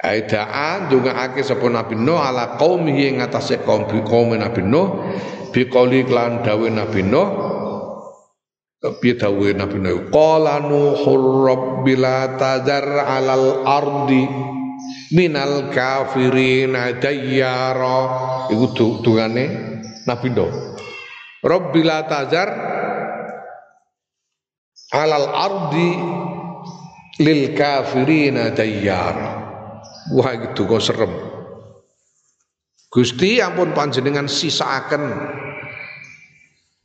Aidaa 0.03 0.91
ndongaake 0.91 1.47
sapa 1.47 1.71
Nabi 1.71 1.95
Nuh 1.95 2.19
ala 2.19 2.59
qaumihi 2.59 3.15
ing 3.15 3.23
kaum 3.63 3.87
kaum 3.87 4.35
Nabi 4.35 4.63
Nuh. 4.67 5.15
Biqauli 5.55 6.03
klan 6.03 6.43
dawe 6.43 6.67
Nabi 6.75 7.07
Nuh. 7.07 7.29
Piye 8.99 9.15
dawe 9.15 9.47
Nabi 9.55 9.79
Nuh? 9.79 10.11
Qala 10.11 10.59
nuhur 10.59 11.47
rabbila 11.47 12.35
tazar 12.35 12.83
alal 13.07 13.63
ardi 13.63 14.27
minal 15.13 15.71
kafirin 15.71 16.75
dayyara 16.99 18.01
iku 18.51 18.67
dungane 19.05 19.45
Nabi 20.09 20.29
Nuh 20.33 20.53
rabbila 21.45 22.09
tazar 22.09 22.49
alal 24.97 25.29
ardi 25.31 25.91
lil 27.23 27.53
kafirina 27.55 28.51
dayyara 28.57 29.43
Wah 30.11 30.35
itu 30.35 30.67
kok 30.67 30.83
serem. 30.83 31.13
Gusti 32.91 33.39
ampun 33.39 33.71
panjenengan 33.71 34.27
sisaaken. 34.27 35.05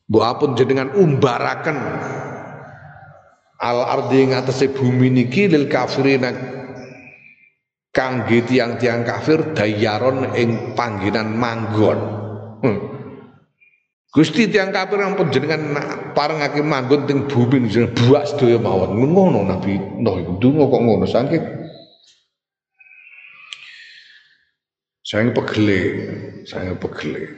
Bu 0.08 0.24
ampun 0.24 0.56
jenengan 0.56 0.94
umbaraken 0.96 1.76
al 3.60 3.80
ardi 3.84 4.24
ing 4.24 4.32
atase 4.38 4.72
bumi 4.72 5.12
niki 5.12 5.52
lil 5.52 5.68
kafirin 5.68 6.24
kangge 7.98 8.46
tiang-tiang 8.46 9.02
kafir 9.02 9.58
dayaron 9.58 10.38
ing 10.38 10.78
panggenan 10.78 11.34
manggon. 11.34 12.00
Hmm. 12.62 12.80
Gusti 14.14 14.46
tiang 14.46 14.70
kafir 14.70 15.02
ampun 15.02 15.34
jenengan 15.34 15.74
parengake 16.14 16.62
manggon 16.62 17.10
teng 17.10 17.26
bumi 17.26 17.66
jenengan 17.66 17.98
buak 17.98 18.30
sedaya 18.30 18.62
mawon. 18.62 19.02
Ngono 19.02 19.42
Nabi 19.50 19.82
Nuh 19.98 20.22
iku 20.22 20.38
donga 20.38 20.70
kok 20.70 20.82
ngono 20.86 21.06
saking 21.10 21.44
Saya 25.08 25.32
pegele, 25.32 25.82
saya 26.44 26.76
pegele. 26.76 27.32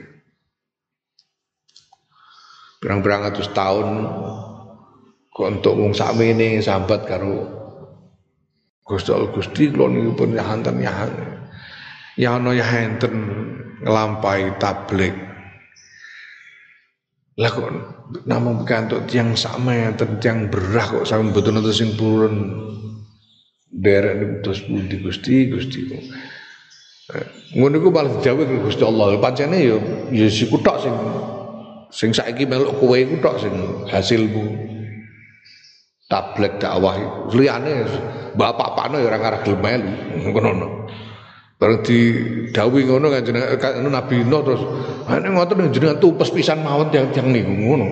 Berang-berang 2.82 3.30
atus 3.30 3.46
tahun 3.54 4.10
kok 5.30 5.48
untuk 5.54 5.78
wong 5.78 5.94
sakmene 5.94 6.58
sambat 6.58 7.06
karo 7.06 7.59
Gusti 8.84 9.10
Allah 9.14 9.30
Gusti 9.30 9.70
kula 9.70 9.86
niku 9.92 10.24
pun 10.24 10.34
yahanten 10.34 10.82
yahan. 10.82 11.12
Ya 12.18 12.36
ana 12.36 12.50
yahanten 12.52 13.14
nglampahi 13.86 14.58
tablik. 14.60 15.14
Lah 17.40 17.48
kok 17.48 17.68
namung 18.28 18.66
pikantuk 18.66 19.08
tiyang 19.08 19.32
sakme 19.38 19.94
tiyang 19.96 20.50
berah 20.52 20.84
kok 21.00 21.04
sampe 21.08 21.32
mboten 21.32 21.56
enten 21.62 21.72
sing 21.72 21.96
purun 21.96 22.34
derek 23.70 24.18
niku 24.18 24.34
terus 24.44 24.60
pundi 24.66 24.96
Gusti 25.00 25.48
Gusti. 25.48 25.80
Ngono 27.56 27.74
iku 27.82 27.88
malah 27.90 28.18
dijawe 28.18 28.42
Gusti 28.66 28.82
Allah. 28.84 29.18
Pancene 29.18 29.58
ya 29.62 29.76
ya 30.10 30.28
siku 30.28 30.58
tok 30.60 30.76
sing 30.82 30.94
sing 31.90 32.10
saiki 32.14 32.46
meluk 32.46 32.76
kowe 32.78 32.94
iku 32.98 33.18
tok 33.22 33.36
sing 33.40 33.54
hasilmu. 33.88 34.69
Tablek 36.10 36.58
dakwah. 36.58 37.30
Liyane 37.30 37.86
bapak-bapakno 38.34 38.98
ya 38.98 39.06
ora 39.06 39.18
ngarah 39.22 39.40
gelem 39.46 39.62
melu. 39.62 39.90
Ngono. 40.34 40.68
Bareng 41.60 41.84
didhawuhi 41.84 42.88
ngono 42.88 43.12
kan 43.12 43.20
jeneng 43.20 43.92
Nabi 43.92 44.24
Nuh 44.24 44.40
terus 44.40 44.64
nek 45.06 45.28
ngoten 45.28 45.68
jenengan 45.68 46.00
tupes 46.00 46.32
pisan 46.32 46.64
mawon 46.64 46.88
tiang-tiang 46.88 47.28
niku 47.28 47.52
ngono. 47.52 47.86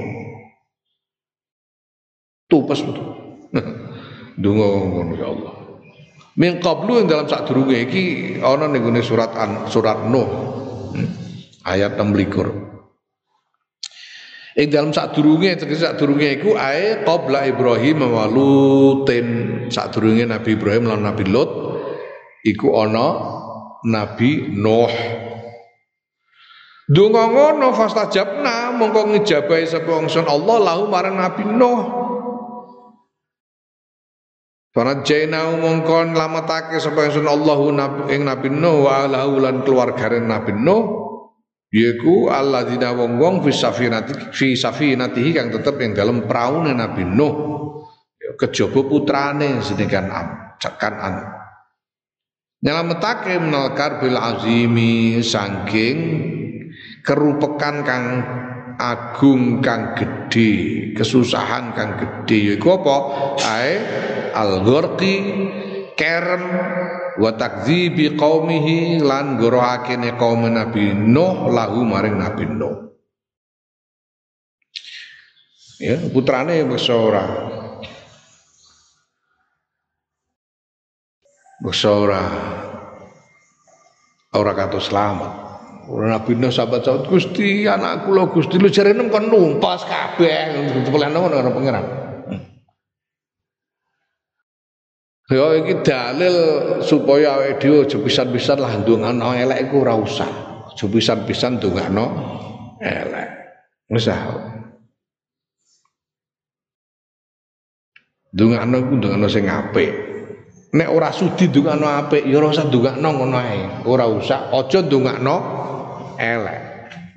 Tupes 2.49 2.81
betul. 2.81 3.07
Donga 4.43 4.67
ngono 4.67 5.13
ya 5.15 5.29
Allah. 5.29 5.53
Min 6.39 6.63
qablu 6.63 7.03
yang 7.03 7.07
dalam 7.11 7.27
sak 7.29 7.51
durunge 7.51 7.77
iki 7.83 8.03
ana 8.41 8.71
ning 8.73 8.83
surat 9.05 9.37
an, 9.37 9.69
surat 9.69 10.07
Nuh. 10.09 10.31
Hmm, 10.97 11.11
ayat 11.67 11.99
26. 12.01 12.78
Ing 14.57 14.73
dalam 14.73 14.97
sak 14.97 15.13
durunge 15.13 15.53
tegese 15.61 15.85
sak 15.85 16.01
durunge 16.01 16.41
iku 16.41 16.57
ae 16.57 17.05
qabla 17.05 17.45
Ibrahim 17.45 18.09
wa. 18.09 18.25
Sak 19.69 19.93
durunge 19.93 20.25
Nabi 20.25 20.57
Ibrahim 20.57 20.89
lan 20.89 21.05
Nabi 21.05 21.29
Lut 21.29 21.51
iku 22.47 22.81
ana 22.81 23.07
Nabi 23.85 24.49
Nuh. 24.57 24.93
Donga 26.89 27.29
ngono 27.29 27.77
fastajabna 27.77 28.73
mongko 28.73 29.13
ngijabahi 29.13 29.69
sapa 29.69 30.01
Allah 30.25 30.57
lahu 30.57 30.89
marang 30.89 31.21
Nabi 31.21 31.45
Nuh. 31.45 31.81
Para 34.73 35.03
jaina 35.03 35.59
mongkon 35.59 36.15
lamatake 36.15 36.79
sapa 36.79 37.11
ingsun 37.11 37.27
Allahu 37.27 37.75
ing 38.09 38.25
Nabi 38.25 38.49
Nuh 38.49 38.87
wa 38.87 39.05
alahu 39.05 39.43
lan 39.43 39.67
keluargane 39.67 40.23
Nabi 40.23 40.55
Nuh 40.55 41.08
yaiku 41.69 42.33
alladzina 42.33 42.97
wong-wong 42.97 43.45
fi 43.45 43.51
safinati 43.53 44.33
fi 44.33 44.57
safinatihi 44.57 45.31
kang 45.37 45.49
tetep 45.53 45.77
ing 45.81 45.93
dalem 45.93 46.25
praune 46.25 46.73
Nabi 46.73 47.05
Nuh. 47.05 47.35
Ya 48.19 48.33
kejaba 48.37 48.85
putrane 48.85 49.61
sedengkan 49.65 50.09
am 50.11 50.29
Kanan 50.59 51.39
nyelametake 52.59 53.39
menal 53.39 53.79
karbil 53.79 54.19
azimi 54.19 55.23
saking 55.23 55.99
kerupekan 57.07 57.87
kang 57.87 58.05
agung 58.79 59.59
kang 59.59 59.95
gede, 59.99 60.95
kesusahan 60.95 61.75
kang 61.75 61.99
gede 61.99 62.55
yaiku 62.55 62.79
apa? 62.79 62.97
Ae 63.43 63.73
al-gharqi 64.35 65.15
kerem 65.99 66.45
wa 67.19 67.35
takdzibi 67.35 68.15
qaumihi 68.15 69.03
lan 69.03 69.37
gorohakene 69.37 70.15
kaum 70.15 70.47
Nabi 70.47 70.95
Nuh 70.95 71.51
lahu 71.51 71.83
maring 71.83 72.15
Nabi 72.15 72.47
Nuh. 72.47 72.95
Ya, 75.83 75.99
putrane 76.15 76.63
wis 76.67 76.87
ora. 76.91 77.27
Wis 81.59 81.83
ora 81.83 82.23
ora 84.31 84.53
kados 84.55 84.87
selamat. 84.87 85.51
Nabi 85.91 86.39
Nuh 86.39 86.55
sahabat 86.55 86.87
sahabat 86.87 87.11
Gusti 87.11 87.67
anak 87.67 88.07
kula 88.07 88.31
Gusti 88.31 88.63
lu 88.63 88.71
jarene 88.71 89.11
kon 89.11 89.27
numpas 89.27 89.83
kabeh 89.89 90.71
dipelihara 90.87 91.19
ngono 91.19 91.35
karo 91.35 91.51
pangeran. 91.51 91.98
Ya 95.29 95.45
iki 95.61 95.85
dalil 95.85 96.37
supaya 96.81 97.37
awake 97.37 97.61
dhewe 97.61 97.85
aja 97.85 98.01
pisan-pisan 98.01 98.65
lah 98.65 98.81
ndongakno 98.81 99.37
elek 99.37 99.69
iku 99.69 99.85
ora 99.85 99.93
usah. 100.01 100.31
Aja 100.73 100.87
pisan-pisan 100.89 101.61
ndongakno 101.61 102.05
elek. 102.81 103.29
Wis 103.93 104.09
ah. 104.09 104.25
Ndongakno 108.33 108.75
iku 108.81 108.93
ndongakno 108.97 109.29
sing 109.29 109.45
apik. 109.53 109.93
Nek 110.73 110.89
ora 110.89 111.13
sudi 111.13 111.53
ndongakno 111.53 111.85
apik 111.85 112.25
ya 112.25 112.41
ora 112.41 112.49
usah 112.49 112.65
ndongakno 112.65 113.09
ngono 113.13 113.37
ae. 113.37 113.85
Ora 113.85 114.09
usah 114.09 114.49
aja 114.49 114.81
ndongakno 114.81 115.37
elek. 116.17 116.61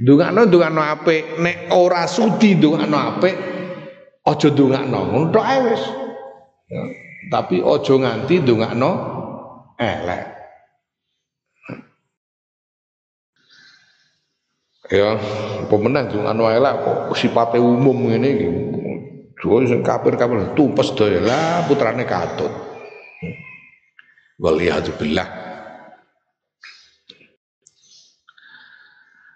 Ndongakno 0.03 0.51
ndongakno 0.51 0.81
apik, 0.83 1.39
nek 1.39 1.71
ora 1.71 2.03
sudi 2.11 2.59
ndongakno 2.59 2.97
apik 2.99 3.35
aja 4.27 4.47
ndongakno. 4.51 4.99
Ngono 4.99 5.25
tok 5.31 5.47
ae 5.47 5.59
wis. 5.63 5.83
Ya. 6.67 7.00
Tapi 7.29 7.61
ojo 7.61 8.01
nganti 8.01 8.41
ndongakno 8.41 8.91
elek. 9.77 10.25
Ya, 14.89 15.15
pemenang 15.69 16.09
ndongakno 16.09 16.43
elek 16.49 16.75
kok 16.81 16.99
sipate 17.13 17.61
umum 17.61 18.09
ngene 18.09 18.29
iki. 18.33 18.49
Dua 19.41 19.65
sing 19.65 19.81
kafir-kafir 19.81 20.53
tumpes 20.53 20.93
daya 20.93 21.21
lah 21.21 21.65
putrane 21.65 22.05
katut. 22.05 22.53
Waliyadzubillah. 24.41 25.41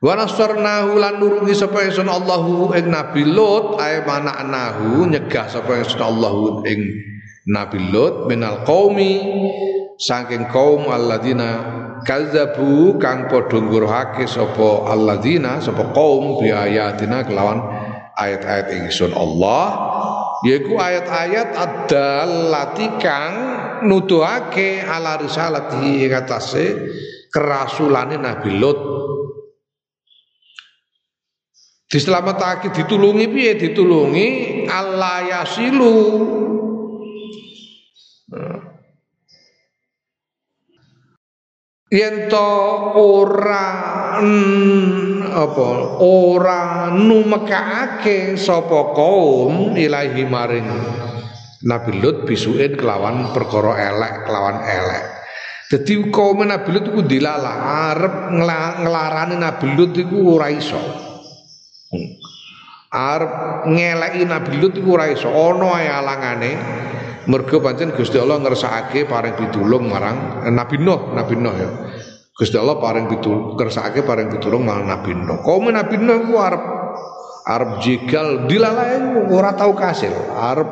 Wa 0.05 0.13
nasarnahu 0.13 1.01
lan 1.01 1.17
nurungi 1.17 1.57
sapa 1.57 1.81
ingsun 1.81 2.05
Allahu 2.05 2.77
ing 2.77 2.93
Nabi 2.93 3.25
Lut 3.25 3.81
ae 3.81 4.05
manaknahu 4.05 5.09
nyegah 5.09 5.49
sapa 5.49 5.81
ingsun 5.81 6.01
Allahu 6.03 6.61
ing 6.69 7.01
Nabi 7.46 7.93
Lut 7.93 8.26
minal 8.26 8.66
qaumi 8.66 9.22
saking 10.02 10.50
kaum 10.50 10.89
alladzina 10.89 12.02
kazzabu 12.02 12.98
kang 12.98 13.30
padha 13.30 13.62
ngguruhake 13.62 14.26
sapa 14.26 14.89
alladzina 14.89 15.62
sapa 15.62 15.93
kaum 15.93 16.41
bi 16.41 16.50
ayatina 16.50 17.22
kelawan 17.22 17.62
ayat-ayat 18.18 18.68
ingsun 18.82 19.14
Allah 19.14 19.66
yaiku 20.41 20.74
ayat-ayat 20.74 21.54
adallati 21.54 22.88
kang 22.98 23.34
nuduhake 23.86 24.82
ala 24.82 25.22
risalati 25.22 26.02
ing 26.02 26.12
atase 26.18 26.66
kerasulane 27.30 28.18
Nabi 28.18 28.52
Lut. 28.58 28.80
Diselamatake 31.86 32.74
ditulungi 32.74 33.30
piye? 33.30 33.54
Ditulungi 33.56 34.28
Allah 34.68 35.24
yasilu 35.30 35.96
yen 41.91 42.27
to 42.27 42.51
ora 42.99 43.67
apa 45.36 45.69
ora 46.03 46.91
numekake 46.91 48.36
sapa 48.36 48.95
kaum 48.95 49.75
ilahi 49.79 50.23
maring 50.27 50.69
Nabi 51.65 51.97
Lut 51.97 52.29
bisuin 52.29 52.77
kelawan 52.77 53.33
perkara 53.33 53.73
elek 53.89 54.29
kelawan 54.29 54.61
elek 54.69 55.15
Jadi 55.65 56.13
kaum 56.13 56.45
Nabi 56.45 56.77
Lut 56.77 56.86
iku 56.93 57.01
dilalah 57.01 57.89
arep 57.89 58.15
nglarani 58.86 59.36
Nabi 59.41 59.73
Lut 59.73 59.97
iku 59.97 60.38
ora 60.38 60.53
iso. 60.53 60.77
Hmm. 61.89 62.09
Arep 62.93 63.65
ngeleki 63.73 64.29
Nabi 64.29 64.61
Lut 64.61 64.77
iku 64.77 64.93
ora 64.93 65.09
iso, 65.09 65.25
ana. 65.33 66.53
Mergo 67.26 67.57
pancen 67.57 67.89
Gusti 67.97 68.21
Allah 68.21 68.38
ngersakake 68.38 69.09
paring 69.09 69.34
pitulung 69.34 69.89
marang 69.89 70.45
eh, 70.45 70.53
Nabi 70.53 70.78
Nuh, 70.78 71.13
Nabi 71.17 71.34
Nuh 71.34 71.55
ya. 71.57 71.69
Gusti 72.36 72.59
Allah 72.59 72.78
paring 72.78 73.09
pitulung 73.09 73.57
kersakake 73.57 74.05
paring 74.05 74.30
pitulung 74.30 74.61
marang 74.61 74.86
Nabi 74.86 75.17
Nuh. 75.17 75.41
Kaum 75.41 75.71
Nabi 75.71 75.95
Nuh 75.97 76.30
ku 76.30 76.38
arep 76.38 76.63
arep 77.45 77.71
jegal 77.82 78.45
dilalae 78.45 79.26
ora 79.34 79.57
tau 79.57 79.73
kasil. 79.73 80.13
Arep 80.36 80.69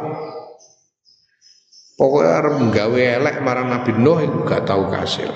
pokoknya 1.97 2.32
arep 2.38 2.56
nggawe 2.70 3.01
elek 3.18 3.36
marang 3.41 3.74
Nabi 3.74 3.91
Nuh 3.97 4.20
iku 4.22 4.38
gak 4.45 4.70
tau 4.70 4.91
kasil. 4.93 5.32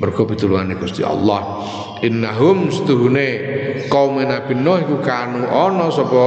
Mergo 0.00 0.24
pitulungane 0.24 0.80
Gusti 0.80 1.04
Allah. 1.04 1.60
Innahum 2.00 2.72
setuhune 2.72 3.28
kaum 3.92 4.16
Nabi 4.24 4.56
Nuh 4.56 4.80
iku 4.80 5.04
kanu 5.04 5.44
ana 5.52 5.92
sapa 5.92 6.24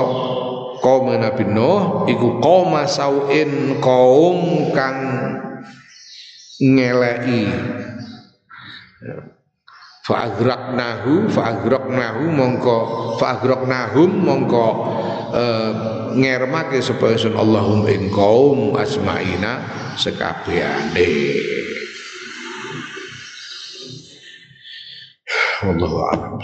kaum 0.84 1.14
Nabi 1.14 1.44
Nuh 1.48 2.08
iku 2.10 2.42
kaum 2.42 2.74
sauin 2.88 3.82
kaum 3.84 4.70
kang 4.74 5.00
ngeleki. 6.62 7.46
Fa'agraknahu 10.08 11.28
fa'agraknahu 11.28 12.24
mongko 12.32 12.78
fa'agraknahum 13.20 14.12
mongko 14.24 14.68
uh, 15.36 15.72
ngermake 16.16 16.80
supaya 16.80 17.20
sun 17.20 17.36
Allahum 17.36 17.84
ing 17.92 18.08
kaum 18.08 18.80
asmaina 18.80 19.68
sekabehane 20.00 21.12
wallahu 25.68 25.98
a'lam 26.08 26.40